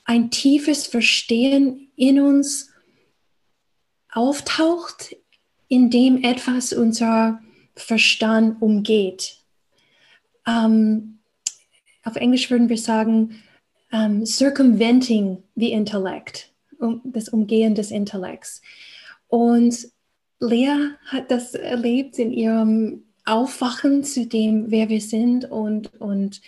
ein 0.04 0.30
tiefes 0.32 0.88
Verstehen 0.88 1.90
in 1.96 2.20
uns 2.20 2.70
auftaucht, 4.12 5.16
in 5.68 5.90
dem 5.90 6.24
etwas 6.24 6.74
unser 6.74 7.42
Verstand 7.76 8.62
umgeht. 8.62 9.38
Ähm, 10.46 11.20
auf 12.04 12.16
Englisch 12.16 12.50
würden 12.50 12.70
wir 12.70 12.78
sagen, 12.78 13.42
um, 13.92 14.26
circumventing 14.26 15.44
the 15.56 15.72
intellect, 15.72 16.52
um, 16.80 17.02
das 17.06 17.30
Umgehen 17.30 17.76
des 17.76 17.92
Intellekts. 17.92 18.62
Und 19.28 19.88
Lea 20.40 20.96
hat 21.06 21.30
das 21.30 21.54
erlebt 21.54 22.18
in 22.20 22.32
ihrem 22.32 23.04
Aufwachen 23.26 24.04
zu 24.04 24.26
dem, 24.26 24.72
wer 24.72 24.90
wir 24.90 25.02
sind 25.02 25.46
und, 25.50 26.02
und 26.02 26.42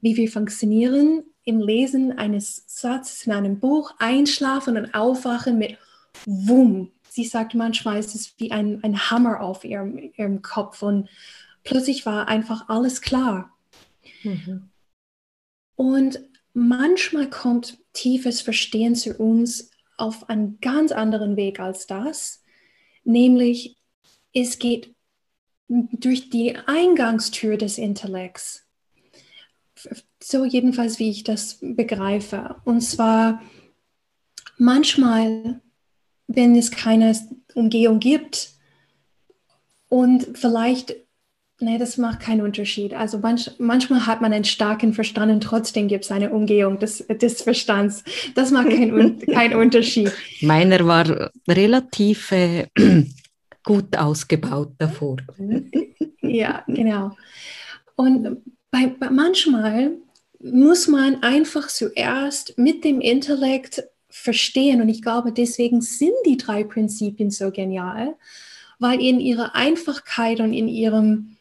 wie 0.00 0.16
wir 0.16 0.30
funktionieren, 0.30 1.24
im 1.44 1.60
Lesen 1.60 2.18
eines 2.18 2.64
Satzes 2.66 3.26
in 3.26 3.32
einem 3.32 3.58
Buch, 3.58 3.94
einschlafen 3.98 4.76
und 4.76 4.94
aufwachen 4.94 5.58
mit 5.58 5.78
Wumm. 6.26 6.92
Sie 7.08 7.24
sagt 7.24 7.54
manchmal, 7.54 7.98
ist 7.98 8.14
es 8.14 8.34
wie 8.38 8.52
ein, 8.52 8.82
ein 8.84 9.10
Hammer 9.10 9.40
auf 9.40 9.64
ihrem, 9.64 9.98
ihrem 10.16 10.42
Kopf 10.42 10.82
und 10.82 11.08
plötzlich 11.64 12.04
war 12.06 12.28
einfach 12.28 12.68
alles 12.68 13.00
klar. 13.00 13.56
Mhm. 14.22 14.68
Und 15.74 16.20
manchmal 16.52 17.30
kommt 17.30 17.78
tiefes 17.92 18.40
Verstehen 18.40 18.94
zu 18.94 19.14
uns 19.14 19.70
auf 19.96 20.28
einen 20.28 20.60
ganz 20.60 20.92
anderen 20.92 21.36
Weg 21.36 21.60
als 21.60 21.86
das, 21.86 22.44
nämlich 23.04 23.78
es 24.34 24.58
geht 24.58 24.94
durch 25.68 26.30
die 26.30 26.56
Eingangstür 26.56 27.56
des 27.56 27.78
Intellekts. 27.78 28.67
So 30.22 30.44
jedenfalls, 30.44 30.98
wie 30.98 31.10
ich 31.10 31.24
das 31.24 31.58
begreife. 31.60 32.56
Und 32.64 32.80
zwar 32.80 33.42
manchmal, 34.56 35.60
wenn 36.26 36.56
es 36.56 36.70
keine 36.70 37.16
Umgehung 37.54 38.00
gibt 38.00 38.50
und 39.88 40.36
vielleicht 40.36 40.96
Nee, 41.60 41.76
das 41.76 41.96
macht 41.96 42.20
keinen 42.20 42.42
Unterschied. 42.42 42.94
Also 42.94 43.18
manch, 43.18 43.50
manchmal 43.58 44.06
hat 44.06 44.20
man 44.20 44.32
einen 44.32 44.44
starken 44.44 44.92
Verstand 44.92 45.32
und 45.32 45.42
trotzdem 45.42 45.88
gibt 45.88 46.04
es 46.04 46.12
eine 46.12 46.30
Umgehung 46.30 46.78
des, 46.78 47.04
des 47.08 47.42
Verstands. 47.42 48.04
Das 48.36 48.52
macht 48.52 48.68
keinen 48.68 49.18
kein 49.32 49.54
Unterschied. 49.56 50.12
Meiner 50.40 50.86
war 50.86 51.30
relativ 51.48 52.30
äh, 52.30 52.68
gut 53.64 53.96
ausgebaut 53.96 54.74
davor. 54.78 55.16
Ja, 56.22 56.62
genau. 56.68 57.16
Und 57.96 58.38
bei, 58.70 58.86
bei 58.86 59.10
manchmal 59.10 59.96
muss 60.40 60.88
man 60.88 61.22
einfach 61.22 61.68
zuerst 61.68 62.56
mit 62.58 62.84
dem 62.84 63.00
Intellekt 63.00 63.84
verstehen. 64.08 64.80
Und 64.80 64.88
ich 64.88 65.02
glaube, 65.02 65.32
deswegen 65.32 65.80
sind 65.80 66.14
die 66.26 66.36
drei 66.36 66.64
Prinzipien 66.64 67.30
so 67.30 67.50
genial, 67.50 68.16
weil 68.78 69.00
in 69.00 69.20
ihrer 69.20 69.54
Einfachkeit 69.54 70.40
und 70.40 70.52
in 70.52 70.68
ihrem 70.68 71.36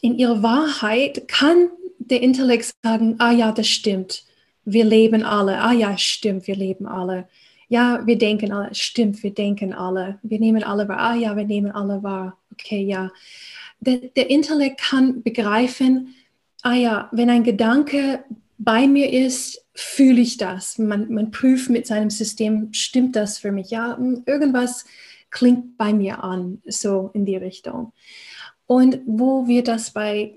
in 0.00 0.18
ihrer 0.18 0.42
Wahrheit 0.42 1.28
kann 1.28 1.68
der 1.98 2.22
Intellekt 2.22 2.74
sagen, 2.82 3.14
ah 3.18 3.30
ja, 3.30 3.52
das 3.52 3.68
stimmt, 3.68 4.24
wir 4.64 4.84
leben 4.84 5.22
alle, 5.22 5.60
ah 5.60 5.72
ja, 5.72 5.96
stimmt, 5.96 6.46
wir 6.46 6.56
leben 6.56 6.86
alle. 6.86 7.28
Ja, 7.68 8.06
wir 8.06 8.18
denken 8.18 8.52
alle, 8.52 8.74
stimmt, 8.74 9.22
wir 9.22 9.32
denken 9.32 9.72
alle. 9.72 10.18
Wir 10.22 10.38
nehmen 10.38 10.62
alle 10.62 10.88
wahr, 10.88 10.98
ah 10.98 11.14
ja, 11.14 11.36
wir 11.36 11.44
nehmen 11.44 11.70
alle 11.70 12.02
wahr. 12.02 12.36
Okay, 12.52 12.82
ja. 12.82 13.10
Der, 13.80 13.96
der 13.96 14.28
Intellekt 14.28 14.78
kann 14.78 15.22
begreifen, 15.22 16.14
ah 16.62 16.74
ja, 16.74 17.08
wenn 17.12 17.30
ein 17.30 17.44
Gedanke 17.44 18.24
bei 18.58 18.86
mir 18.86 19.12
ist, 19.12 19.64
fühle 19.74 20.20
ich 20.20 20.36
das. 20.36 20.78
Man, 20.78 21.12
man 21.12 21.30
prüft 21.30 21.70
mit 21.70 21.86
seinem 21.86 22.10
System, 22.10 22.72
stimmt 22.72 23.16
das 23.16 23.38
für 23.38 23.52
mich? 23.52 23.70
Ja, 23.70 23.96
hm, 23.96 24.22
irgendwas 24.26 24.84
klingt 25.30 25.76
bei 25.76 25.92
mir 25.92 26.22
an, 26.22 26.62
so 26.66 27.10
in 27.14 27.24
die 27.24 27.36
Richtung. 27.36 27.92
Und 28.66 29.00
wo 29.06 29.46
wir 29.46 29.64
das 29.64 29.90
bei 29.90 30.34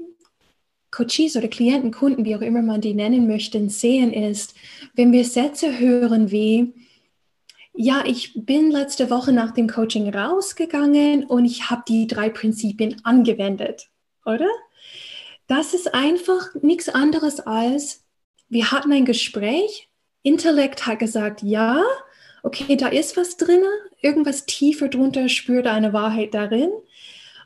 Coaches 0.92 1.36
oder 1.36 1.50
Klienten, 1.50 1.92
Kunden, 1.92 2.26
wie 2.26 2.36
auch 2.36 2.42
immer 2.42 2.62
man 2.62 2.82
die 2.82 2.94
nennen 2.94 3.28
möchte, 3.28 3.70
sehen, 3.70 4.14
ist, 4.14 4.56
wenn 4.96 5.12
wir 5.12 5.26
Sätze 5.26 5.78
hören 5.78 6.32
wie, 6.32 6.74
ja, 7.74 8.04
ich 8.06 8.32
bin 8.34 8.72
letzte 8.72 9.10
Woche 9.10 9.34
nach 9.34 9.52
dem 9.52 9.68
Coaching 9.68 10.14
rausgegangen 10.14 11.26
und 11.26 11.44
ich 11.44 11.70
habe 11.70 11.84
die 11.88 12.08
drei 12.08 12.30
Prinzipien 12.30 13.02
angewendet, 13.04 13.90
oder? 14.26 14.48
Das 15.48 15.74
ist 15.74 15.94
einfach 15.94 16.54
nichts 16.62 16.90
anderes 16.90 17.40
als, 17.40 18.04
wir 18.50 18.72
hatten 18.72 18.92
ein 18.92 19.06
Gespräch, 19.06 19.90
Intellekt 20.24 20.88
hat 20.88 21.00
gesagt, 21.00 21.44
ja, 21.44 21.84
okay, 22.42 22.76
da 22.76 22.88
ist 22.88 23.16
was 23.16 23.38
drin, 23.38 23.62
irgendwas 24.02 24.46
tiefer 24.46 24.88
drunter 24.88 25.30
spürt 25.30 25.68
eine 25.68 25.94
Wahrheit 25.94 26.34
darin. 26.34 26.72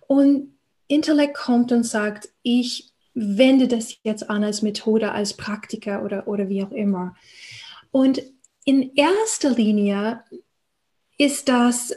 Und 0.08 0.54
Intellekt 0.88 1.36
kommt 1.36 1.72
und 1.72 1.84
sagt, 1.84 2.30
ich 2.42 2.92
wende 3.14 3.68
das 3.68 3.98
jetzt 4.04 4.30
an 4.30 4.44
als 4.44 4.62
Methode, 4.62 5.12
als 5.12 5.36
Praktiker 5.36 6.04
oder, 6.04 6.28
oder 6.28 6.50
wie 6.50 6.64
auch 6.64 6.72
immer. 6.72 7.16
Und 7.92 8.22
in 8.66 8.96
erster 8.96 9.52
Linie 9.52 10.24
ist 11.18 11.50
das 11.50 11.94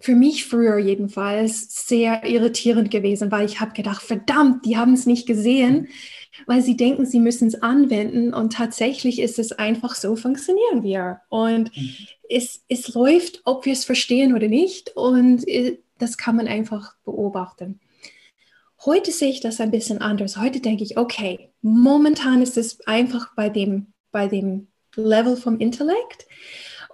für 0.00 0.14
mich 0.14 0.46
früher 0.46 0.78
jedenfalls 0.78 1.86
sehr 1.86 2.24
irritierend 2.24 2.90
gewesen, 2.90 3.30
weil 3.30 3.46
ich 3.46 3.60
habe 3.60 3.72
gedacht, 3.72 4.02
verdammt, 4.02 4.64
die 4.64 4.76
haben 4.76 4.94
es 4.94 5.06
nicht 5.06 5.26
gesehen, 5.26 5.88
weil 6.46 6.62
sie 6.62 6.76
denken, 6.76 7.04
sie 7.04 7.20
müssen 7.20 7.48
es 7.48 7.62
anwenden 7.62 8.32
und 8.32 8.54
tatsächlich 8.54 9.20
ist 9.20 9.38
es 9.38 9.52
einfach 9.52 9.94
so, 9.94 10.16
funktionieren 10.16 10.82
wir. 10.82 11.20
Und 11.28 11.76
mhm. 11.76 11.94
es, 12.28 12.64
es 12.68 12.94
läuft, 12.94 13.42
ob 13.44 13.66
wir 13.66 13.74
es 13.74 13.84
verstehen 13.84 14.34
oder 14.34 14.48
nicht 14.48 14.96
und 14.96 15.46
äh, 15.46 15.78
das 15.98 16.16
kann 16.16 16.36
man 16.36 16.48
einfach 16.48 16.94
beobachten. 17.04 17.78
Heute 18.86 19.12
sehe 19.12 19.30
ich 19.30 19.40
das 19.40 19.60
ein 19.60 19.70
bisschen 19.70 19.98
anders. 19.98 20.38
Heute 20.38 20.60
denke 20.60 20.82
ich, 20.82 20.96
okay, 20.96 21.50
momentan 21.60 22.40
ist 22.40 22.56
es 22.56 22.80
einfach 22.86 23.34
bei 23.34 23.50
dem, 23.50 23.92
bei 24.10 24.26
dem 24.26 24.68
Level 24.96 25.36
vom 25.36 25.58
Intellekt. 25.58 26.26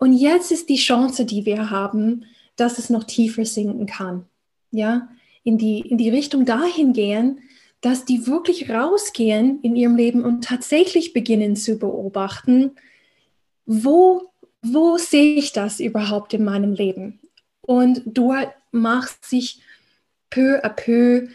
Und 0.01 0.13
jetzt 0.13 0.51
ist 0.51 0.69
die 0.69 0.77
Chance, 0.77 1.25
die 1.25 1.47
wir 1.47 1.71
haben, 1.71 2.25
dass 2.57 2.79
es 2.79 2.91
noch 2.91 3.05
tiefer 3.05 3.45
sinken 3.45 3.87
kann. 3.87 4.27
Ja, 4.71 5.09
in 5.45 5.59
die, 5.59 5.81
in 5.81 5.97
die 5.99 6.11
Richtung 6.11 6.45
dahin 6.45 6.93
gehen, 6.93 7.41
dass 7.81 8.05
die 8.05 8.27
wirklich 8.27 8.71
rausgehen 8.71 9.61
in 9.63 9.77
ihrem 9.77 9.97
Leben 9.97 10.25
und 10.25 10.43
tatsächlich 10.43 11.13
beginnen 11.13 11.55
zu 11.55 11.79
beobachten, 11.79 12.73
wo, 13.65 14.31
wo 14.63 14.97
sehe 14.97 15.37
ich 15.37 15.53
das 15.53 15.79
überhaupt 15.81 16.35
in 16.35 16.45
meinem 16.45 16.73
Leben? 16.73 17.21
Und 17.61 18.03
dort 18.07 18.51
macht 18.73 19.25
sich 19.25 19.61
peu 20.31 20.65
à 20.65 20.69
peu 20.69 21.29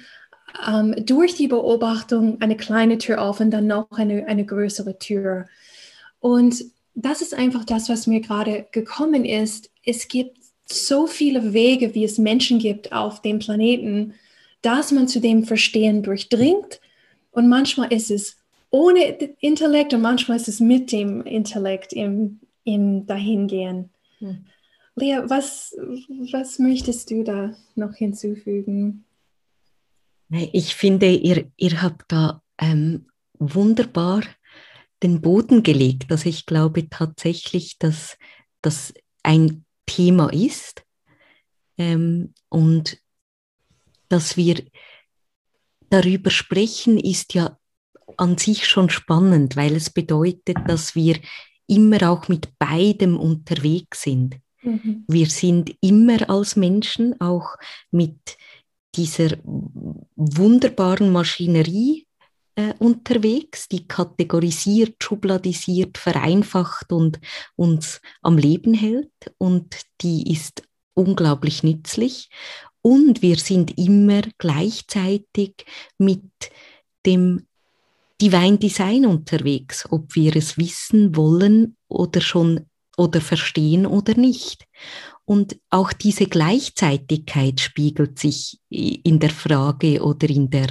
ähm, 0.68 0.96
durch 1.06 1.36
die 1.36 1.48
Beobachtung 1.48 2.42
eine 2.42 2.58
kleine 2.58 2.98
Tür 2.98 3.22
auf 3.22 3.40
und 3.40 3.52
dann 3.52 3.68
noch 3.68 3.90
eine, 3.92 4.28
eine 4.28 4.46
größere 4.46 4.98
Tür. 4.98 5.48
Und 6.20 6.66
das 6.94 7.22
ist 7.22 7.34
einfach 7.34 7.64
das, 7.64 7.90
was 7.90 8.08
mir 8.08 8.22
gerade 8.22 8.68
gekommen 8.72 9.26
ist. 9.26 9.72
Es 9.86 10.08
gibt 10.08 10.41
so 10.74 11.08
viele 11.08 11.54
Wege, 11.54 11.94
wie 11.96 12.04
es 12.04 12.18
Menschen 12.18 12.60
gibt 12.60 12.92
auf 12.92 13.22
dem 13.22 13.40
Planeten, 13.40 14.14
dass 14.62 14.92
man 14.92 15.08
zu 15.08 15.20
dem 15.20 15.44
Verstehen 15.44 16.04
durchdringt. 16.04 16.82
Und 17.32 17.50
manchmal 17.50 17.92
ist 17.92 18.12
es 18.12 18.38
ohne 18.70 19.04
Intellekt 19.40 19.94
und 19.94 20.02
manchmal 20.02 20.38
ist 20.38 20.48
es 20.48 20.60
mit 20.60 20.92
dem 20.92 21.22
Intellekt 21.22 21.94
im, 21.94 22.40
im 22.64 23.06
Dahingehen. 23.06 23.90
Hm. 24.20 24.46
Lea, 24.96 25.20
was, 25.26 25.76
was 26.32 26.60
möchtest 26.60 27.12
du 27.12 27.24
da 27.24 27.54
noch 27.76 27.96
hinzufügen? 27.96 29.06
Ich 30.30 30.76
finde, 30.76 31.12
ihr, 31.14 31.52
ihr 31.58 31.82
habt 31.82 32.12
da 32.12 32.42
ähm, 32.58 33.08
wunderbar 33.40 34.22
den 35.04 35.22
Boden 35.22 35.64
gelegt. 35.64 36.06
Also 36.10 36.30
ich 36.30 36.46
glaube 36.46 36.90
tatsächlich, 36.90 37.78
dass 37.80 38.18
das 38.62 38.94
ein 39.24 39.66
Thema 39.96 40.32
ist 40.32 40.84
ähm, 41.78 42.34
und 42.50 42.98
dass 44.10 44.38
wir 44.38 44.64
darüber 45.90 46.30
sprechen, 46.30 46.98
ist 46.98 47.34
ja 47.34 47.58
an 48.18 48.38
sich 48.38 48.68
schon 48.68 48.90
spannend, 48.90 49.56
weil 49.56 49.76
es 49.76 49.90
bedeutet, 49.90 50.58
dass 50.68 50.96
wir 50.96 51.18
immer 51.68 52.10
auch 52.10 52.28
mit 52.28 52.58
beidem 52.60 53.18
unterwegs 53.18 54.02
sind. 54.04 54.38
Mhm. 54.62 55.06
Wir 55.08 55.28
sind 55.28 55.76
immer 55.82 56.30
als 56.30 56.56
Menschen 56.56 57.20
auch 57.22 57.56
mit 57.90 58.38
dieser 58.96 59.38
wunderbaren 59.44 61.12
Maschinerie 61.12 62.06
äh, 62.56 62.74
unterwegs, 62.80 63.68
die 63.68 63.88
kategorisiert, 63.88 65.04
schubladisiert, 65.04 65.98
vereinfacht 65.98 66.92
und 66.92 67.20
uns 67.56 68.02
am 68.22 68.38
Leben 68.38 68.74
hält. 68.74 69.12
Und 69.38 69.76
die 70.02 70.32
ist 70.32 70.64
unglaublich 70.94 71.64
nützlich. 71.64 72.30
Und 72.82 73.22
wir 73.22 73.38
sind 73.38 73.78
immer 73.78 74.22
gleichzeitig 74.38 75.66
mit 75.98 76.24
dem 77.06 77.46
Divine 78.22 78.58
Design 78.58 79.06
unterwegs, 79.06 79.88
ob 79.90 80.16
wir 80.16 80.36
es 80.36 80.58
wissen 80.58 81.16
wollen 81.16 81.76
oder 81.88 82.22
schon 82.22 82.68
oder 82.98 83.22
verstehen 83.22 83.86
oder 83.86 84.16
nicht. 84.16 84.66
Und 85.26 85.60
auch 85.70 85.94
diese 85.94 86.26
Gleichzeitigkeit 86.26 87.60
spiegelt 87.60 88.20
sich 88.20 88.60
in 88.70 89.20
der 89.20 89.30
Frage 89.30 90.04
oder 90.04 90.30
in, 90.30 90.50
der, 90.50 90.68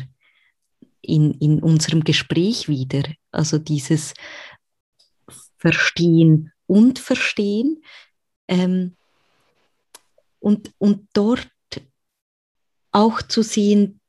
in, 1.02 1.35
in 1.35 1.62
unserem 1.62 2.04
Gespräch 2.04 2.69
wieder. 2.69 3.02
Also 3.30 3.59
dieses 3.59 4.14
Verstehen 5.59 6.52
und 6.66 6.99
Verstehen. 6.99 7.83
Ähm, 8.49 8.97
und, 10.38 10.73
und 10.78 11.09
dort 11.12 11.50
auch 12.92 13.23
zu 13.23 13.42
sehen, 13.42 14.00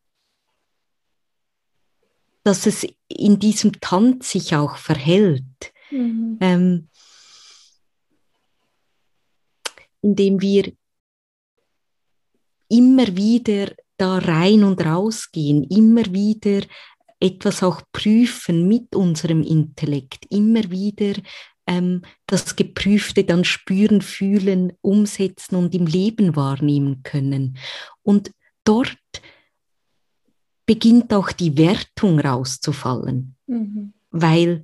dass 2.43 2.65
es 2.65 2.87
in 3.07 3.39
diesem 3.39 3.79
Tanz 3.79 4.31
sich 4.31 4.55
auch 4.55 4.77
verhält. 4.77 5.43
Mhm. 5.91 6.37
Ähm, 6.41 6.89
indem 10.01 10.41
wir 10.41 10.73
immer 12.69 13.15
wieder 13.15 13.75
da 14.01 14.17
rein 14.17 14.63
und 14.63 14.83
rausgehen, 14.83 15.63
immer 15.63 16.05
wieder 16.11 16.65
etwas 17.19 17.61
auch 17.61 17.83
prüfen 17.91 18.67
mit 18.67 18.95
unserem 18.95 19.43
Intellekt, 19.43 20.25
immer 20.31 20.71
wieder 20.71 21.21
ähm, 21.67 22.01
das 22.25 22.55
Geprüfte 22.55 23.23
dann 23.23 23.45
spüren, 23.45 24.01
fühlen, 24.01 24.73
umsetzen 24.81 25.55
und 25.55 25.75
im 25.75 25.85
Leben 25.85 26.35
wahrnehmen 26.35 27.03
können. 27.03 27.59
Und 28.01 28.31
dort 28.63 28.97
beginnt 30.65 31.13
auch 31.13 31.31
die 31.31 31.55
Wertung 31.57 32.19
rauszufallen, 32.19 33.35
mhm. 33.45 33.93
weil 34.09 34.63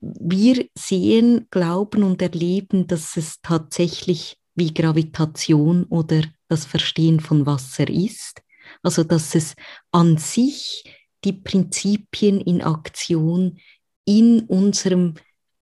wir 0.00 0.66
sehen, 0.76 1.46
glauben 1.50 2.02
und 2.02 2.22
erleben, 2.22 2.88
dass 2.88 3.16
es 3.16 3.40
tatsächlich 3.40 4.39
wie 4.54 4.72
Gravitation 4.74 5.84
oder 5.84 6.22
das 6.48 6.64
Verstehen 6.64 7.20
von 7.20 7.46
Wasser 7.46 7.88
ist. 7.88 8.42
Also 8.82 9.04
dass 9.04 9.34
es 9.34 9.54
an 9.90 10.16
sich 10.18 10.84
die 11.24 11.32
Prinzipien 11.32 12.40
in 12.40 12.62
Aktion 12.62 13.58
in 14.04 14.40
unserem 14.40 15.14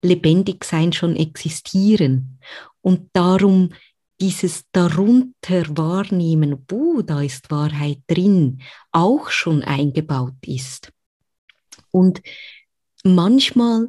Lebendigsein 0.03 0.93
schon 0.93 1.17
existieren. 1.17 2.39
Und 2.81 3.11
darum 3.13 3.71
dieses 4.21 4.65
darunter 4.71 5.65
wahrnehmen, 5.77 6.65
wo 6.69 7.03
da 7.03 7.23
ist 7.23 7.51
Wahrheit 7.51 7.99
drin, 8.07 8.63
auch 8.93 9.31
schon 9.31 9.63
eingebaut 9.63 10.37
ist. 10.47 10.93
Und 11.91 12.23
manchmal 13.05 13.89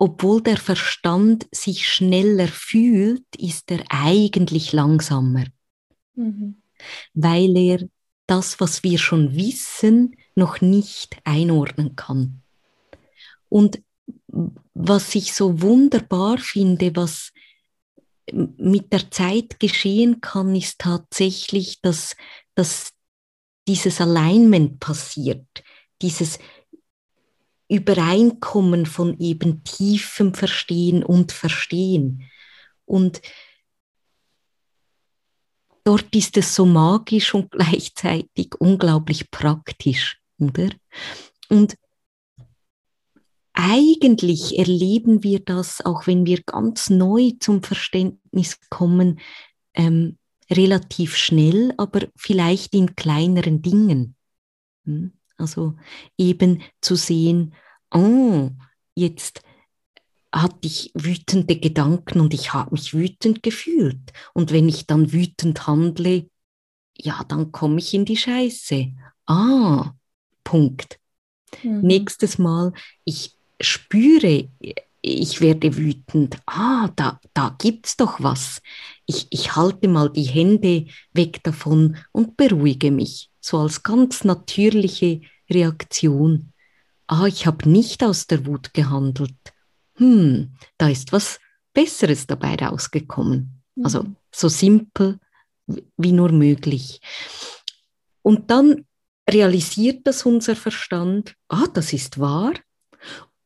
obwohl 0.00 0.40
der 0.42 0.56
Verstand 0.56 1.46
sich 1.52 1.86
schneller 1.86 2.48
fühlt, 2.48 3.24
ist 3.36 3.70
er 3.70 3.84
eigentlich 3.90 4.72
langsamer, 4.72 5.44
mhm. 6.14 6.62
weil 7.12 7.54
er 7.54 7.86
das, 8.26 8.60
was 8.60 8.82
wir 8.82 8.96
schon 8.96 9.36
wissen, 9.36 10.16
noch 10.34 10.62
nicht 10.62 11.18
einordnen 11.24 11.96
kann. 11.96 12.40
Und 13.50 13.82
was 14.72 15.14
ich 15.14 15.34
so 15.34 15.60
wunderbar 15.60 16.38
finde, 16.38 16.96
was 16.96 17.32
mit 18.32 18.94
der 18.94 19.10
Zeit 19.10 19.60
geschehen 19.60 20.22
kann, 20.22 20.56
ist 20.56 20.78
tatsächlich, 20.78 21.82
dass, 21.82 22.16
dass 22.54 22.94
dieses 23.68 24.00
Alignment 24.00 24.80
passiert, 24.80 25.46
dieses 26.00 26.38
Übereinkommen 27.70 28.84
von 28.84 29.18
eben 29.18 29.62
tiefem 29.62 30.34
Verstehen 30.34 31.04
und 31.04 31.32
Verstehen. 31.32 32.24
Und 32.84 33.22
dort 35.84 36.14
ist 36.14 36.36
es 36.36 36.54
so 36.54 36.66
magisch 36.66 37.32
und 37.32 37.50
gleichzeitig 37.52 38.54
unglaublich 38.58 39.30
praktisch, 39.30 40.20
oder? 40.38 40.70
Und 41.48 41.76
eigentlich 43.52 44.58
erleben 44.58 45.22
wir 45.22 45.40
das, 45.40 45.84
auch 45.84 46.06
wenn 46.06 46.26
wir 46.26 46.42
ganz 46.42 46.90
neu 46.90 47.32
zum 47.38 47.62
Verständnis 47.62 48.58
kommen, 48.68 49.20
ähm, 49.74 50.18
relativ 50.50 51.16
schnell, 51.16 51.72
aber 51.76 52.08
vielleicht 52.16 52.74
in 52.74 52.96
kleineren 52.96 53.62
Dingen. 53.62 54.16
Hm? 54.84 55.12
Also 55.40 55.76
eben 56.16 56.62
zu 56.80 56.96
sehen, 56.96 57.54
oh, 57.92 58.50
jetzt 58.94 59.42
hatte 60.32 60.58
ich 60.62 60.92
wütende 60.94 61.58
Gedanken 61.58 62.20
und 62.20 62.34
ich 62.34 62.52
habe 62.52 62.72
mich 62.72 62.94
wütend 62.94 63.42
gefühlt. 63.42 64.12
Und 64.32 64.52
wenn 64.52 64.68
ich 64.68 64.86
dann 64.86 65.12
wütend 65.12 65.66
handle, 65.66 66.28
ja, 66.96 67.24
dann 67.28 67.50
komme 67.52 67.78
ich 67.78 67.94
in 67.94 68.04
die 68.04 68.16
Scheiße. 68.16 68.92
Ah, 69.26 69.92
Punkt. 70.44 71.00
Mhm. 71.62 71.80
Nächstes 71.80 72.38
Mal, 72.38 72.72
ich 73.04 73.36
spüre, 73.60 74.48
ich 75.02 75.40
werde 75.40 75.76
wütend. 75.76 76.38
Ah, 76.46 76.88
da, 76.94 77.20
da 77.34 77.56
es 77.82 77.96
doch 77.96 78.22
was. 78.22 78.60
Ich, 79.06 79.26
ich 79.30 79.56
halte 79.56 79.88
mal 79.88 80.10
die 80.10 80.24
Hände 80.24 80.86
weg 81.12 81.42
davon 81.42 81.96
und 82.12 82.36
beruhige 82.36 82.90
mich 82.90 83.29
so 83.40 83.58
als 83.58 83.82
ganz 83.82 84.24
natürliche 84.24 85.22
Reaktion. 85.50 86.52
Ah, 87.06 87.26
ich 87.26 87.46
habe 87.46 87.68
nicht 87.68 88.02
aus 88.04 88.26
der 88.26 88.46
Wut 88.46 88.72
gehandelt. 88.74 89.34
Hm, 89.94 90.54
da 90.78 90.88
ist 90.88 91.12
was 91.12 91.40
Besseres 91.72 92.26
dabei 92.26 92.54
rausgekommen. 92.54 93.62
Mhm. 93.74 93.84
Also 93.84 94.06
so 94.32 94.48
simpel 94.48 95.18
wie 95.96 96.12
nur 96.12 96.32
möglich. 96.32 97.00
Und 98.22 98.50
dann 98.50 98.86
realisiert 99.28 100.06
das 100.06 100.24
unser 100.24 100.56
Verstand, 100.56 101.34
ah, 101.48 101.66
das 101.72 101.92
ist 101.92 102.18
wahr. 102.18 102.54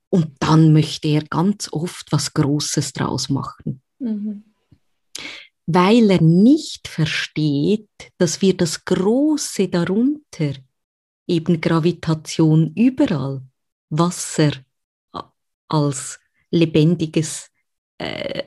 Und 0.09 0.37
dann 0.41 0.73
möchte 0.73 1.09
er 1.09 1.25
ganz 1.25 1.69
oft 1.73 2.11
was 2.13 2.33
Großes 2.35 2.93
draus 2.93 3.29
machen. 3.29 3.83
Mhm 3.99 4.54
weil 5.67 6.11
er 6.11 6.21
nicht 6.21 6.89
versteht, 6.89 7.89
dass 8.19 8.43
wir 8.43 8.57
das 8.57 8.85
Große 8.85 9.69
darunter, 9.69 10.53
eben 11.27 11.61
Gravitation 11.61 12.73
überall, 12.75 13.43
Wasser 13.89 14.53
als 15.69 16.19
lebendiges 16.51 17.51
äh, 17.99 18.45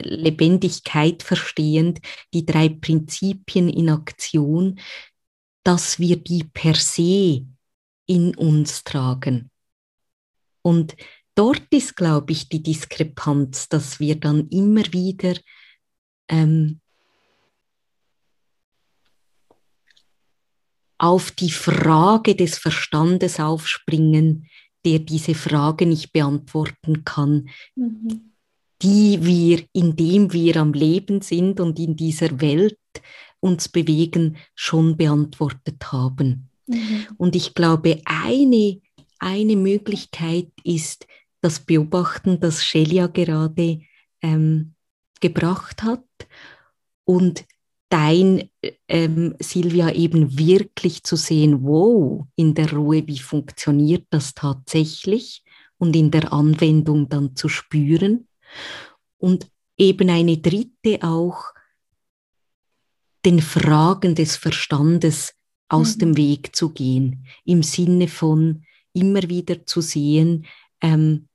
Lebendigkeit 0.00 1.22
verstehend, 1.22 2.00
die 2.32 2.44
drei 2.46 2.68
Prinzipien 2.68 3.68
in 3.68 3.90
Aktion, 3.90 4.80
dass 5.62 5.98
wir 5.98 6.16
die 6.16 6.44
per 6.44 6.74
se 6.74 7.46
in 8.06 8.34
uns 8.36 8.82
tragen. 8.84 9.50
Und 10.62 10.96
dort 11.34 11.66
ist, 11.70 11.96
glaube 11.96 12.32
ich, 12.32 12.48
die 12.48 12.62
Diskrepanz, 12.62 13.68
dass 13.68 14.00
wir 14.00 14.18
dann 14.18 14.48
immer 14.48 14.84
wieder 14.92 15.34
ähm, 16.32 16.80
auf 20.98 21.30
die 21.30 21.50
Frage 21.50 22.34
des 22.34 22.58
Verstandes 22.58 23.38
aufspringen, 23.38 24.48
der 24.84 25.00
diese 25.00 25.34
Frage 25.34 25.86
nicht 25.86 26.12
beantworten 26.12 27.04
kann, 27.04 27.48
mhm. 27.76 28.32
die 28.80 29.24
wir, 29.24 29.64
indem 29.72 30.32
wir 30.32 30.56
am 30.56 30.72
Leben 30.72 31.20
sind 31.20 31.60
und 31.60 31.78
in 31.78 31.96
dieser 31.96 32.40
Welt 32.40 32.78
uns 33.40 33.68
bewegen, 33.68 34.36
schon 34.54 34.96
beantwortet 34.96 35.92
haben. 35.92 36.48
Mhm. 36.66 37.06
Und 37.18 37.36
ich 37.36 37.54
glaube, 37.54 38.00
eine, 38.04 38.80
eine 39.18 39.56
Möglichkeit 39.56 40.50
ist 40.64 41.06
das 41.40 41.60
Beobachten, 41.60 42.38
das 42.40 42.64
Shelia 42.64 43.08
gerade 43.08 43.80
ähm, 44.22 44.74
gebracht 45.22 45.82
hat 45.82 46.04
und 47.04 47.46
dein, 47.88 48.50
ähm, 48.88 49.34
Silvia, 49.38 49.90
eben 49.90 50.38
wirklich 50.38 51.02
zu 51.02 51.16
sehen, 51.16 51.62
wow, 51.62 52.26
in 52.36 52.54
der 52.54 52.72
Ruhe, 52.72 53.06
wie 53.06 53.18
funktioniert 53.18 54.06
das 54.10 54.34
tatsächlich 54.34 55.42
und 55.78 55.94
in 55.94 56.10
der 56.10 56.32
Anwendung 56.32 57.08
dann 57.08 57.36
zu 57.36 57.48
spüren. 57.48 58.28
Und 59.18 59.50
eben 59.76 60.08
eine 60.08 60.38
dritte 60.38 61.02
auch 61.02 61.52
den 63.24 63.40
Fragen 63.40 64.14
des 64.14 64.36
Verstandes 64.36 65.34
aus 65.68 65.96
mhm. 65.96 66.00
dem 66.00 66.16
Weg 66.16 66.56
zu 66.56 66.70
gehen, 66.70 67.26
im 67.44 67.62
Sinne 67.62 68.08
von 68.08 68.64
immer 68.94 69.22
wieder 69.28 69.66
zu 69.66 69.80
sehen, 69.80 70.46
ähm, 70.80 71.28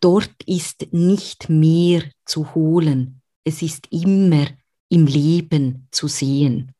dort 0.00 0.34
ist 0.46 0.92
nicht 0.92 1.48
mehr 1.48 2.02
zu 2.24 2.54
holen, 2.54 3.20
es 3.44 3.62
ist 3.62 3.88
immer 3.90 4.46
im 4.88 5.06
Leben 5.06 5.88
zu 5.90 6.08
sehen. 6.08 6.72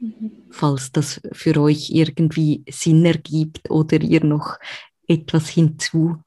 Mhm. 0.00 0.32
Falls 0.50 0.92
das 0.92 1.20
für 1.32 1.60
euch 1.60 1.90
irgendwie 1.90 2.64
Sinn 2.68 3.04
ergibt 3.04 3.70
oder 3.70 4.00
ihr 4.00 4.24
noch 4.24 4.58
etwas 5.06 5.48
hinzuzufügen 5.48 6.24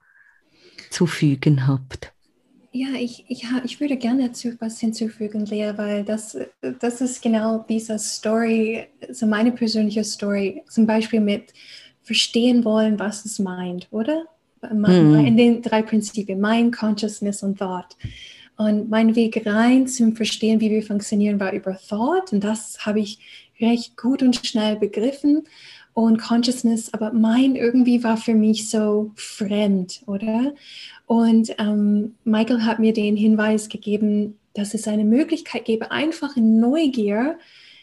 habt. 1.68 2.14
Ja, 2.76 2.88
ich, 2.96 3.26
ich, 3.28 3.46
ich 3.66 3.80
würde 3.80 3.98
gerne 3.98 4.30
dazu 4.30 4.56
was 4.60 4.80
hinzufügen, 4.80 5.46
Lea, 5.46 5.74
weil 5.76 6.04
das, 6.04 6.36
das 6.80 7.02
ist 7.02 7.22
genau 7.22 7.64
diese 7.70 8.00
Story, 8.00 8.88
so 9.12 9.28
meine 9.28 9.52
persönliche 9.52 10.04
Story, 10.04 10.64
zum 10.68 10.88
Beispiel 10.88 11.20
mit 11.20 11.54
verstehen 12.02 12.66
wollen, 12.66 12.98
was 12.98 13.26
es 13.26 13.38
meint, 13.38 13.88
oder? 13.92 14.26
Mhm. 14.72 15.26
In 15.26 15.38
den 15.38 15.62
drei 15.62 15.82
Prinzipien, 15.82 16.40
Mind, 16.40 16.76
Consciousness 16.76 17.44
und 17.44 17.60
Thought. 17.60 17.98
Und 18.58 18.90
mein 18.90 19.16
Weg 19.16 19.46
rein 19.46 19.88
zum 19.88 20.16
Verstehen, 20.16 20.60
wie 20.60 20.70
wir 20.70 20.84
funktionieren, 20.84 21.40
war 21.40 21.54
über 21.54 21.78
Thought. 21.90 22.34
Und 22.34 22.44
das 22.44 22.86
habe 22.86 23.00
ich 23.00 23.20
recht 23.60 23.98
gut 23.98 24.22
und 24.22 24.46
schnell 24.46 24.76
begriffen. 24.76 25.44
Und 25.94 26.18
Consciousness, 26.18 26.92
aber 26.94 27.14
mein 27.14 27.56
irgendwie 27.56 28.04
war 28.04 28.18
für 28.18 28.34
mich 28.34 28.68
so 28.68 29.12
fremd, 29.16 30.02
oder? 30.08 30.54
Und 31.06 31.54
ähm, 31.60 32.16
Michael 32.24 32.64
hat 32.64 32.80
mir 32.80 32.94
den 32.94 33.16
Hinweis 33.16 33.70
gegeben, 33.70 34.40
dass 34.56 34.74
es 34.74 34.88
eine 34.88 35.06
Möglichkeit 35.06 35.66
gäbe, 35.66 35.92
einfach 35.92 36.36
in 36.36 36.60
Neugier 36.60 37.38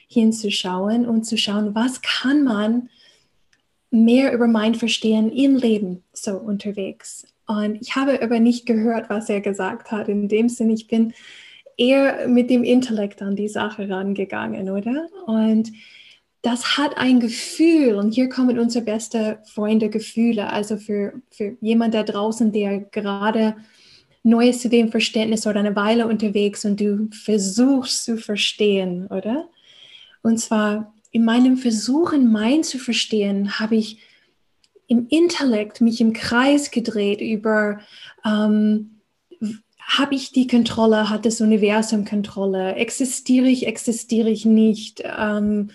hinzuschauen 0.08 1.06
und 1.06 1.24
zu 1.24 1.36
schauen, 1.36 1.74
was 1.74 2.02
kann 2.02 2.42
man 2.42 2.88
mehr 3.90 4.32
über 4.32 4.46
mein 4.46 4.74
Verstehen 4.74 5.30
im 5.30 5.56
Leben 5.56 6.04
so 6.12 6.36
unterwegs. 6.36 7.26
Und 7.46 7.80
ich 7.80 7.96
habe 7.96 8.22
aber 8.22 8.38
nicht 8.38 8.66
gehört, 8.66 9.10
was 9.10 9.28
er 9.28 9.40
gesagt 9.40 9.90
hat. 9.90 10.08
In 10.08 10.28
dem 10.28 10.48
Sinne, 10.48 10.72
ich 10.72 10.86
bin 10.86 11.12
eher 11.76 12.28
mit 12.28 12.50
dem 12.50 12.62
Intellekt 12.62 13.22
an 13.22 13.34
die 13.34 13.48
Sache 13.48 13.88
rangegangen, 13.88 14.70
oder? 14.70 15.08
Und 15.26 15.72
das 16.42 16.78
hat 16.78 16.96
ein 16.96 17.20
Gefühl 17.20 17.96
und 17.96 18.14
hier 18.14 18.28
kommen 18.28 18.58
unsere 18.58 18.84
beste 18.84 19.40
Freunde 19.44 19.90
Gefühle. 19.90 20.50
Also 20.50 20.76
für, 20.76 21.14
für 21.30 21.56
jemand 21.60 21.94
da 21.94 22.02
draußen, 22.02 22.52
der 22.52 22.80
gerade 22.80 23.56
neu 24.22 24.48
ist 24.48 24.62
zu 24.62 24.68
dem 24.68 24.90
Verständnis 24.90 25.46
oder 25.46 25.60
eine 25.60 25.76
Weile 25.76 26.06
unterwegs 26.06 26.64
und 26.64 26.80
du 26.80 27.08
versuchst 27.10 28.04
zu 28.04 28.16
verstehen, 28.16 29.06
oder? 29.08 29.48
Und 30.22 30.38
zwar 30.38 30.94
in 31.10 31.24
meinem 31.24 31.56
Versuchen, 31.56 32.30
mein 32.30 32.62
zu 32.62 32.78
verstehen, 32.78 33.58
habe 33.58 33.76
ich 33.76 33.98
im 34.86 35.06
Intellekt 35.08 35.80
mich 35.80 36.00
im 36.00 36.12
Kreis 36.12 36.70
gedreht 36.70 37.20
über, 37.20 37.80
ähm, 38.24 39.00
habe 39.78 40.14
ich 40.14 40.32
die 40.32 40.46
Kontrolle, 40.46 41.10
hat 41.10 41.26
das 41.26 41.40
Universum 41.40 42.04
Kontrolle, 42.04 42.74
existiere 42.74 43.48
ich, 43.48 43.66
existiere 43.66 44.30
ich 44.30 44.44
nicht, 44.44 45.02
ähm, 45.04 45.70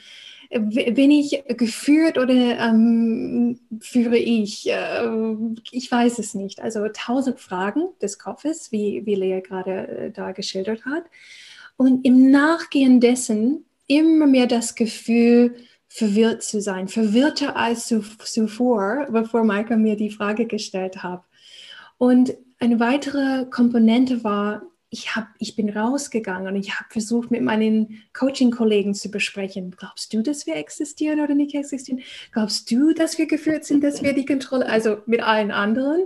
bin 0.49 1.11
ich 1.11 1.43
geführt 1.57 2.17
oder 2.17 2.59
ähm, 2.59 3.59
führe 3.79 4.17
ich? 4.17 4.69
Äh, 4.69 5.07
ich 5.71 5.91
weiß 5.91 6.19
es 6.19 6.33
nicht. 6.33 6.61
Also 6.61 6.85
tausend 6.93 7.39
Fragen 7.39 7.87
des 8.01 8.19
Kopfes, 8.19 8.71
wie, 8.71 9.05
wie 9.05 9.15
Lea 9.15 9.41
gerade 9.41 9.87
äh, 9.87 10.11
da 10.11 10.31
geschildert 10.31 10.85
hat. 10.85 11.03
Und 11.77 12.05
im 12.05 12.31
Nachgehen 12.31 13.01
dessen 13.01 13.65
immer 13.87 14.27
mehr 14.27 14.47
das 14.47 14.75
Gefühl, 14.75 15.55
verwirrt 15.87 16.43
zu 16.43 16.61
sein, 16.61 16.87
verwirrter 16.87 17.55
als 17.55 17.87
zuvor, 17.87 19.07
bevor 19.11 19.43
Maika 19.43 19.77
mir 19.77 19.95
die 19.95 20.09
Frage 20.09 20.45
gestellt 20.45 21.03
hat. 21.03 21.23
Und 21.97 22.35
eine 22.59 22.79
weitere 22.79 23.45
Komponente 23.45 24.23
war, 24.23 24.63
ich, 24.89 25.15
hab, 25.15 25.27
ich 25.39 25.55
bin 25.55 25.69
rausgegangen 25.69 26.53
und 26.53 26.59
ich 26.59 26.75
habe 26.75 26.87
versucht, 26.89 27.31
mit 27.31 27.41
meinen 27.41 28.03
Coaching-Kollegen 28.13 28.93
zu 28.93 29.11
besprechen. 29.11 29.71
Glaubst 29.71 30.13
du, 30.13 30.21
dass 30.21 30.45
wir 30.45 30.55
existieren 30.55 31.19
oder 31.19 31.35
nicht 31.35 31.53
existieren? 31.53 32.01
Glaubst 32.31 32.71
du, 32.71 32.93
dass 32.93 33.17
wir 33.17 33.25
geführt 33.25 33.65
sind, 33.65 33.83
dass 33.83 34.03
wir 34.03 34.13
die 34.13 34.25
Kontrolle, 34.25 34.67
also 34.67 34.97
mit 35.05 35.21
allen 35.21 35.51
anderen? 35.51 36.05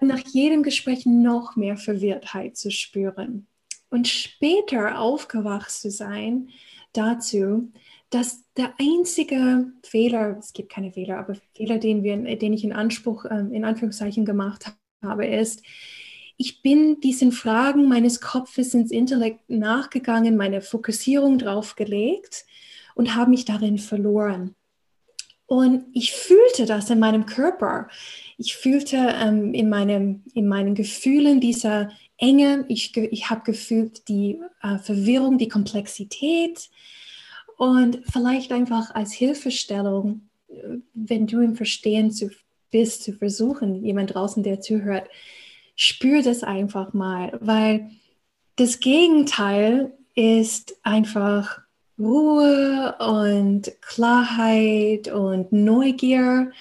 Und 0.00 0.08
nach 0.08 0.22
jedem 0.32 0.62
Gespräch 0.62 1.06
noch 1.06 1.56
mehr 1.56 1.76
Verwirrtheit 1.76 2.56
zu 2.56 2.70
spüren. 2.70 3.47
Und 3.90 4.08
später 4.08 4.98
aufgewacht 4.98 5.70
zu 5.70 5.90
sein 5.90 6.50
dazu, 6.92 7.72
dass 8.10 8.44
der 8.56 8.74
einzige 8.78 9.72
Fehler, 9.82 10.36
es 10.38 10.52
gibt 10.52 10.70
keine 10.70 10.92
Fehler, 10.92 11.18
aber 11.18 11.34
Fehler, 11.54 11.78
den, 11.78 12.02
wir, 12.02 12.16
den 12.36 12.52
ich 12.52 12.64
in 12.64 12.72
Anspruch, 12.72 13.26
ähm, 13.30 13.52
in 13.52 13.64
Anführungszeichen 13.64 14.24
gemacht 14.24 14.72
habe, 15.02 15.26
ist, 15.26 15.62
ich 16.36 16.62
bin 16.62 17.00
diesen 17.00 17.32
Fragen 17.32 17.88
meines 17.88 18.20
Kopfes 18.20 18.72
ins 18.72 18.92
Intellekt 18.92 19.50
nachgegangen, 19.50 20.36
meine 20.36 20.60
Fokussierung 20.60 21.38
drauf 21.38 21.74
gelegt 21.74 22.46
und 22.94 23.16
habe 23.16 23.30
mich 23.30 23.44
darin 23.44 23.78
verloren. 23.78 24.54
Und 25.48 25.86
ich 25.94 26.12
fühlte 26.12 26.66
das 26.66 26.90
in 26.90 26.98
meinem 26.98 27.24
Körper. 27.24 27.88
Ich 28.36 28.54
fühlte 28.54 28.98
ähm, 28.98 29.54
in, 29.54 29.70
meinem, 29.70 30.22
in 30.34 30.46
meinen 30.46 30.74
Gefühlen 30.74 31.40
dieser 31.40 31.90
Enge. 32.18 32.66
Ich, 32.68 32.94
ich 32.94 33.30
habe 33.30 33.40
gefühlt 33.44 34.06
die 34.08 34.38
äh, 34.62 34.76
Verwirrung, 34.76 35.38
die 35.38 35.48
Komplexität. 35.48 36.68
Und 37.56 38.00
vielleicht 38.12 38.52
einfach 38.52 38.94
als 38.94 39.12
Hilfestellung, 39.12 40.28
äh, 40.50 40.80
wenn 40.92 41.26
du 41.26 41.40
im 41.40 41.56
Verstehen 41.56 42.10
zu, 42.10 42.30
bist, 42.70 43.04
zu 43.04 43.14
versuchen, 43.14 43.82
jemand 43.82 44.12
draußen, 44.12 44.42
der 44.42 44.60
zuhört, 44.60 45.08
spür 45.76 46.20
das 46.20 46.44
einfach 46.44 46.92
mal, 46.92 47.38
weil 47.40 47.90
das 48.56 48.80
Gegenteil 48.80 49.94
ist 50.14 50.76
einfach 50.82 51.62
Ruhe 51.98 52.94
und 52.98 53.72
Klarheit 53.80 55.08
und 55.08 55.52
Neugier. 55.52 56.52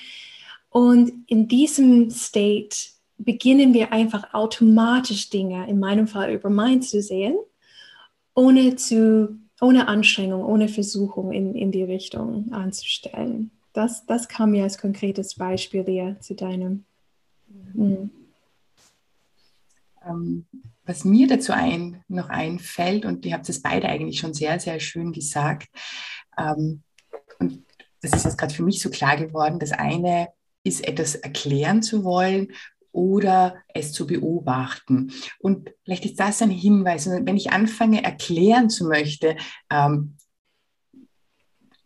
Und 0.69 1.11
in 1.27 1.47
diesem 1.47 2.09
State 2.09 2.75
beginnen 3.17 3.73
wir 3.73 3.91
einfach 3.91 4.33
automatisch 4.33 5.29
Dinge, 5.29 5.67
in 5.67 5.79
meinem 5.79 6.07
Fall 6.07 6.33
über 6.33 6.49
mein 6.49 6.81
zu 6.81 7.01
sehen, 7.01 7.37
ohne, 8.33 8.75
zu, 8.75 9.39
ohne 9.61 9.87
Anstrengung, 9.87 10.43
ohne 10.43 10.67
Versuchung 10.67 11.31
in, 11.31 11.55
in 11.55 11.71
die 11.71 11.83
Richtung 11.83 12.51
anzustellen. 12.51 13.51
Das, 13.73 14.05
das 14.05 14.27
kam 14.27 14.51
mir 14.51 14.63
als 14.63 14.77
konkretes 14.77 15.35
Beispiel 15.35 15.83
hier 15.83 16.17
zu 16.19 16.35
deinem. 16.35 16.83
Mhm. 17.73 18.11
Ähm, 20.07 20.45
was 20.83 21.03
mir 21.03 21.27
dazu 21.27 21.51
ein, 21.51 22.03
noch 22.07 22.29
einfällt, 22.29 23.05
und 23.05 23.25
ihr 23.25 23.33
habt 23.33 23.49
es 23.49 23.61
beide 23.61 23.89
eigentlich 23.89 24.19
schon 24.19 24.33
sehr, 24.33 24.59
sehr 24.59 24.79
schön 24.79 25.11
gesagt, 25.11 25.67
ähm, 26.37 26.83
und 27.39 27.65
das 28.01 28.13
ist 28.13 28.25
jetzt 28.25 28.37
gerade 28.37 28.53
für 28.53 28.63
mich 28.63 28.81
so 28.81 28.89
klar 28.89 29.17
geworden, 29.17 29.59
das 29.59 29.71
eine 29.71 30.29
ist 30.63 30.87
etwas 30.87 31.15
erklären 31.15 31.81
zu 31.81 32.03
wollen 32.03 32.53
oder 32.91 33.55
es 33.73 33.91
zu 33.91 34.07
beobachten. 34.07 35.11
Und 35.39 35.71
vielleicht 35.83 36.05
ist 36.05 36.19
das 36.19 36.41
ein 36.41 36.49
Hinweis, 36.49 37.07
wenn 37.07 37.37
ich 37.37 37.51
anfange 37.51 38.03
erklären 38.03 38.69
zu 38.69 38.85
möchte, 38.87 39.37
ähm, 39.69 40.16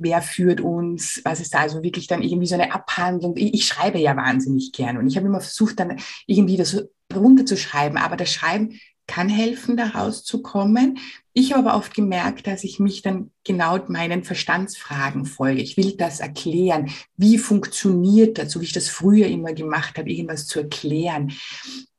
wer 0.02 0.22
führt 0.22 0.62
uns, 0.62 1.22
was 1.24 1.40
ist 1.40 1.54
da 1.54 1.60
also 1.60 1.84
wirklich 1.84 2.08
dann 2.08 2.24
irgendwie 2.24 2.48
so 2.48 2.56
eine 2.56 2.74
Abhandlung. 2.74 3.36
Ich, 3.38 3.54
ich 3.54 3.66
schreibe 3.66 4.00
ja 4.00 4.16
wahnsinnig 4.16 4.72
gern 4.72 4.98
und 4.98 5.08
ich 5.08 5.18
habe 5.18 5.28
immer 5.28 5.42
versucht, 5.42 5.80
dann 5.80 5.98
irgendwie 6.26 6.58
das 6.58 6.86
runterzuschreiben, 7.14 7.98
aber 7.98 8.18
das 8.18 8.32
Schreiben 8.32 8.80
kann 9.08 9.30
helfen, 9.30 9.76
da 9.76 9.88
rauszukommen. 9.88 11.00
Ich 11.34 11.54
habe 11.54 11.70
aber 11.70 11.78
oft 11.78 11.94
gemerkt, 11.94 12.48
dass 12.48 12.64
ich 12.64 12.80
mich 12.80 13.02
dann 13.02 13.32
genau 13.44 13.78
meinen 13.88 14.24
Verstandsfragen 14.24 15.26
folge. 15.26 15.62
Ich 15.62 15.76
will 15.76 15.98
das 15.98 16.22
erklären. 16.22 16.92
Wie 17.18 17.38
funktioniert 17.38 18.38
das, 18.38 18.52
so 18.52 18.62
wie 18.62 18.66
ich 18.66 18.74
das 18.74 18.88
früher 18.88 19.28
immer 19.28 19.54
gemacht 19.54 19.98
habe, 19.98 20.10
irgendwas 20.10 20.48
zu 20.48 20.60
erklären. 20.60 21.34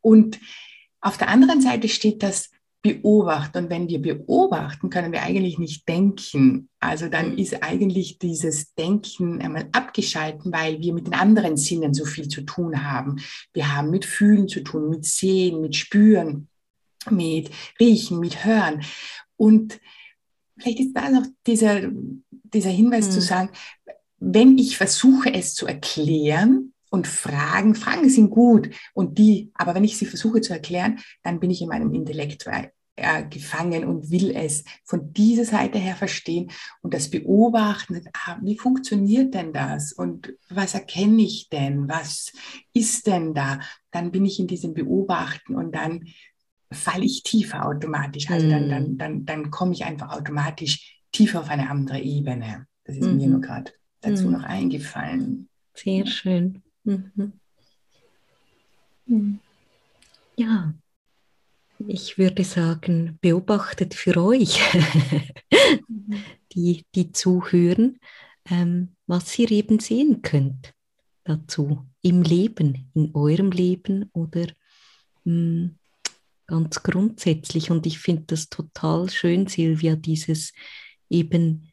Und 0.00 0.40
auf 1.02 1.18
der 1.18 1.28
anderen 1.28 1.60
Seite 1.60 1.88
steht 1.88 2.22
das 2.22 2.50
beobachten. 2.82 3.64
Und 3.64 3.70
wenn 3.70 3.88
wir 3.88 4.02
beobachten, 4.02 4.90
können 4.90 5.12
wir 5.12 5.22
eigentlich 5.22 5.58
nicht 5.58 5.88
denken. 5.88 6.68
Also 6.80 7.08
dann 7.08 7.32
mhm. 7.32 7.38
ist 7.38 7.62
eigentlich 7.62 8.18
dieses 8.18 8.74
Denken 8.74 9.40
einmal 9.40 9.68
abgeschalten, 9.72 10.52
weil 10.52 10.80
wir 10.80 10.92
mit 10.92 11.06
den 11.06 11.14
anderen 11.14 11.56
Sinnen 11.56 11.94
so 11.94 12.04
viel 12.04 12.28
zu 12.28 12.42
tun 12.42 12.84
haben. 12.84 13.20
Wir 13.52 13.74
haben 13.74 13.90
mit 13.90 14.04
Fühlen 14.04 14.48
zu 14.48 14.60
tun, 14.60 14.90
mit 14.90 15.04
Sehen, 15.04 15.60
mit 15.60 15.76
Spüren, 15.76 16.48
mit 17.08 17.50
Riechen, 17.78 18.18
mit 18.18 18.44
Hören. 18.44 18.82
Und 19.36 19.80
vielleicht 20.58 20.80
ist 20.80 20.92
da 20.94 21.08
noch 21.08 21.26
dieser, 21.46 21.82
dieser 22.30 22.70
Hinweis 22.70 23.06
mhm. 23.06 23.10
zu 23.12 23.20
sagen, 23.20 23.50
wenn 24.18 24.58
ich 24.58 24.76
versuche, 24.76 25.32
es 25.32 25.54
zu 25.54 25.66
erklären, 25.66 26.71
Und 26.92 27.06
Fragen, 27.06 27.74
Fragen 27.74 28.10
sind 28.10 28.28
gut 28.28 28.68
und 28.92 29.16
die, 29.16 29.50
aber 29.54 29.74
wenn 29.74 29.82
ich 29.82 29.96
sie 29.96 30.04
versuche 30.04 30.42
zu 30.42 30.52
erklären, 30.52 30.98
dann 31.22 31.40
bin 31.40 31.50
ich 31.50 31.62
in 31.62 31.68
meinem 31.68 31.94
Intellekt 31.94 32.46
äh, 32.96 33.26
gefangen 33.30 33.86
und 33.86 34.10
will 34.10 34.30
es 34.36 34.62
von 34.84 35.10
dieser 35.14 35.46
Seite 35.46 35.78
her 35.78 35.96
verstehen 35.96 36.50
und 36.82 36.92
das 36.92 37.08
beobachten, 37.08 38.04
ah, 38.12 38.36
wie 38.42 38.58
funktioniert 38.58 39.32
denn 39.32 39.54
das 39.54 39.94
und 39.94 40.34
was 40.50 40.74
erkenne 40.74 41.22
ich 41.22 41.48
denn, 41.48 41.88
was 41.88 42.30
ist 42.74 43.06
denn 43.06 43.32
da, 43.32 43.60
dann 43.90 44.12
bin 44.12 44.26
ich 44.26 44.38
in 44.38 44.46
diesem 44.46 44.74
Beobachten 44.74 45.56
und 45.56 45.74
dann 45.74 46.04
falle 46.70 47.06
ich 47.06 47.22
tiefer 47.22 47.64
automatisch, 47.64 48.30
also 48.30 48.50
dann, 48.50 48.68
dann, 48.68 48.84
hm. 48.84 48.98
dann, 48.98 49.24
dann 49.24 49.50
komme 49.50 49.72
ich 49.72 49.86
einfach 49.86 50.10
automatisch 50.10 51.00
tiefer 51.10 51.40
auf 51.40 51.48
eine 51.48 51.70
andere 51.70 52.00
Ebene. 52.00 52.66
Das 52.84 52.96
ist 52.96 53.06
mhm. 53.06 53.16
mir 53.16 53.28
nur 53.28 53.40
gerade 53.40 53.72
dazu 54.02 54.26
mhm. 54.26 54.32
noch 54.32 54.42
eingefallen. 54.42 55.48
Sehr 55.74 56.06
schön. 56.06 56.61
Mhm. 56.84 57.32
Ja, 60.36 60.74
ich 61.86 62.18
würde 62.18 62.44
sagen, 62.44 63.18
beobachtet 63.20 63.94
für 63.94 64.16
euch, 64.16 64.60
die, 66.54 66.84
die 66.94 67.12
zuhören, 67.12 67.98
ähm, 68.50 68.96
was 69.06 69.38
ihr 69.38 69.50
eben 69.50 69.78
sehen 69.80 70.22
könnt 70.22 70.72
dazu 71.24 71.86
im 72.02 72.22
Leben, 72.22 72.90
in 72.94 73.14
eurem 73.14 73.50
Leben 73.50 74.10
oder 74.12 74.46
mh, 75.24 75.24
hm, 75.24 75.78
ganz 76.46 76.82
grundsätzlich. 76.82 77.70
Und 77.70 77.86
ich 77.86 77.98
finde 77.98 78.24
das 78.28 78.48
total 78.48 79.08
schön, 79.10 79.46
Silvia, 79.46 79.96
dieses 79.96 80.52
eben 81.08 81.70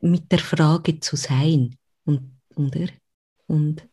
mit 0.00 0.30
der 0.30 0.38
Frage 0.38 1.00
zu 1.00 1.16
sein 1.16 1.76
und, 2.04 2.38
oder? 2.54 2.88
und, 3.46 3.88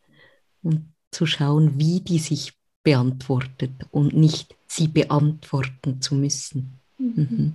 und 0.63 0.85
zu 1.11 1.25
schauen, 1.25 1.77
wie 1.77 1.99
die 2.01 2.19
sich 2.19 2.53
beantwortet 2.83 3.71
und 3.91 4.13
nicht 4.13 4.55
sie 4.67 4.87
beantworten 4.87 6.01
zu 6.01 6.15
müssen. 6.15 6.73
Mhm. 6.97 7.13
Mhm. 7.15 7.53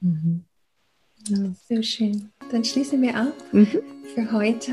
mhm. 0.00 0.44
Ja, 1.28 1.38
sehr 1.68 1.82
schön. 1.82 2.30
Dann 2.50 2.64
schließen 2.64 3.00
wir 3.00 3.16
ab 3.16 3.32
mhm. 3.52 3.66
für 4.14 4.30
heute. 4.30 4.72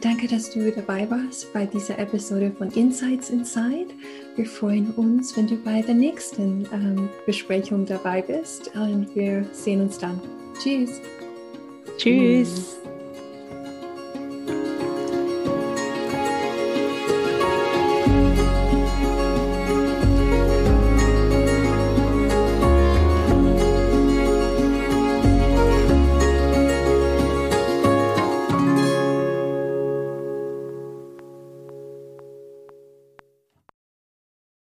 Danke, 0.00 0.26
dass 0.26 0.50
du 0.50 0.72
dabei 0.72 1.08
warst 1.08 1.52
bei 1.52 1.64
dieser 1.64 1.96
Episode 1.98 2.50
von 2.50 2.70
Insights 2.72 3.30
Inside. 3.30 3.86
Wir 4.34 4.46
freuen 4.46 4.90
uns, 4.94 5.36
wenn 5.36 5.46
du 5.46 5.56
bei 5.56 5.80
der 5.82 5.94
nächsten 5.94 6.66
ähm, 6.72 7.08
Besprechung 7.24 7.86
dabei 7.86 8.22
bist 8.22 8.74
und 8.74 9.14
wir 9.14 9.46
sehen 9.52 9.82
uns 9.82 9.98
dann. 9.98 10.20
Tschüss. 10.60 11.00
Tschüss. 11.98 12.81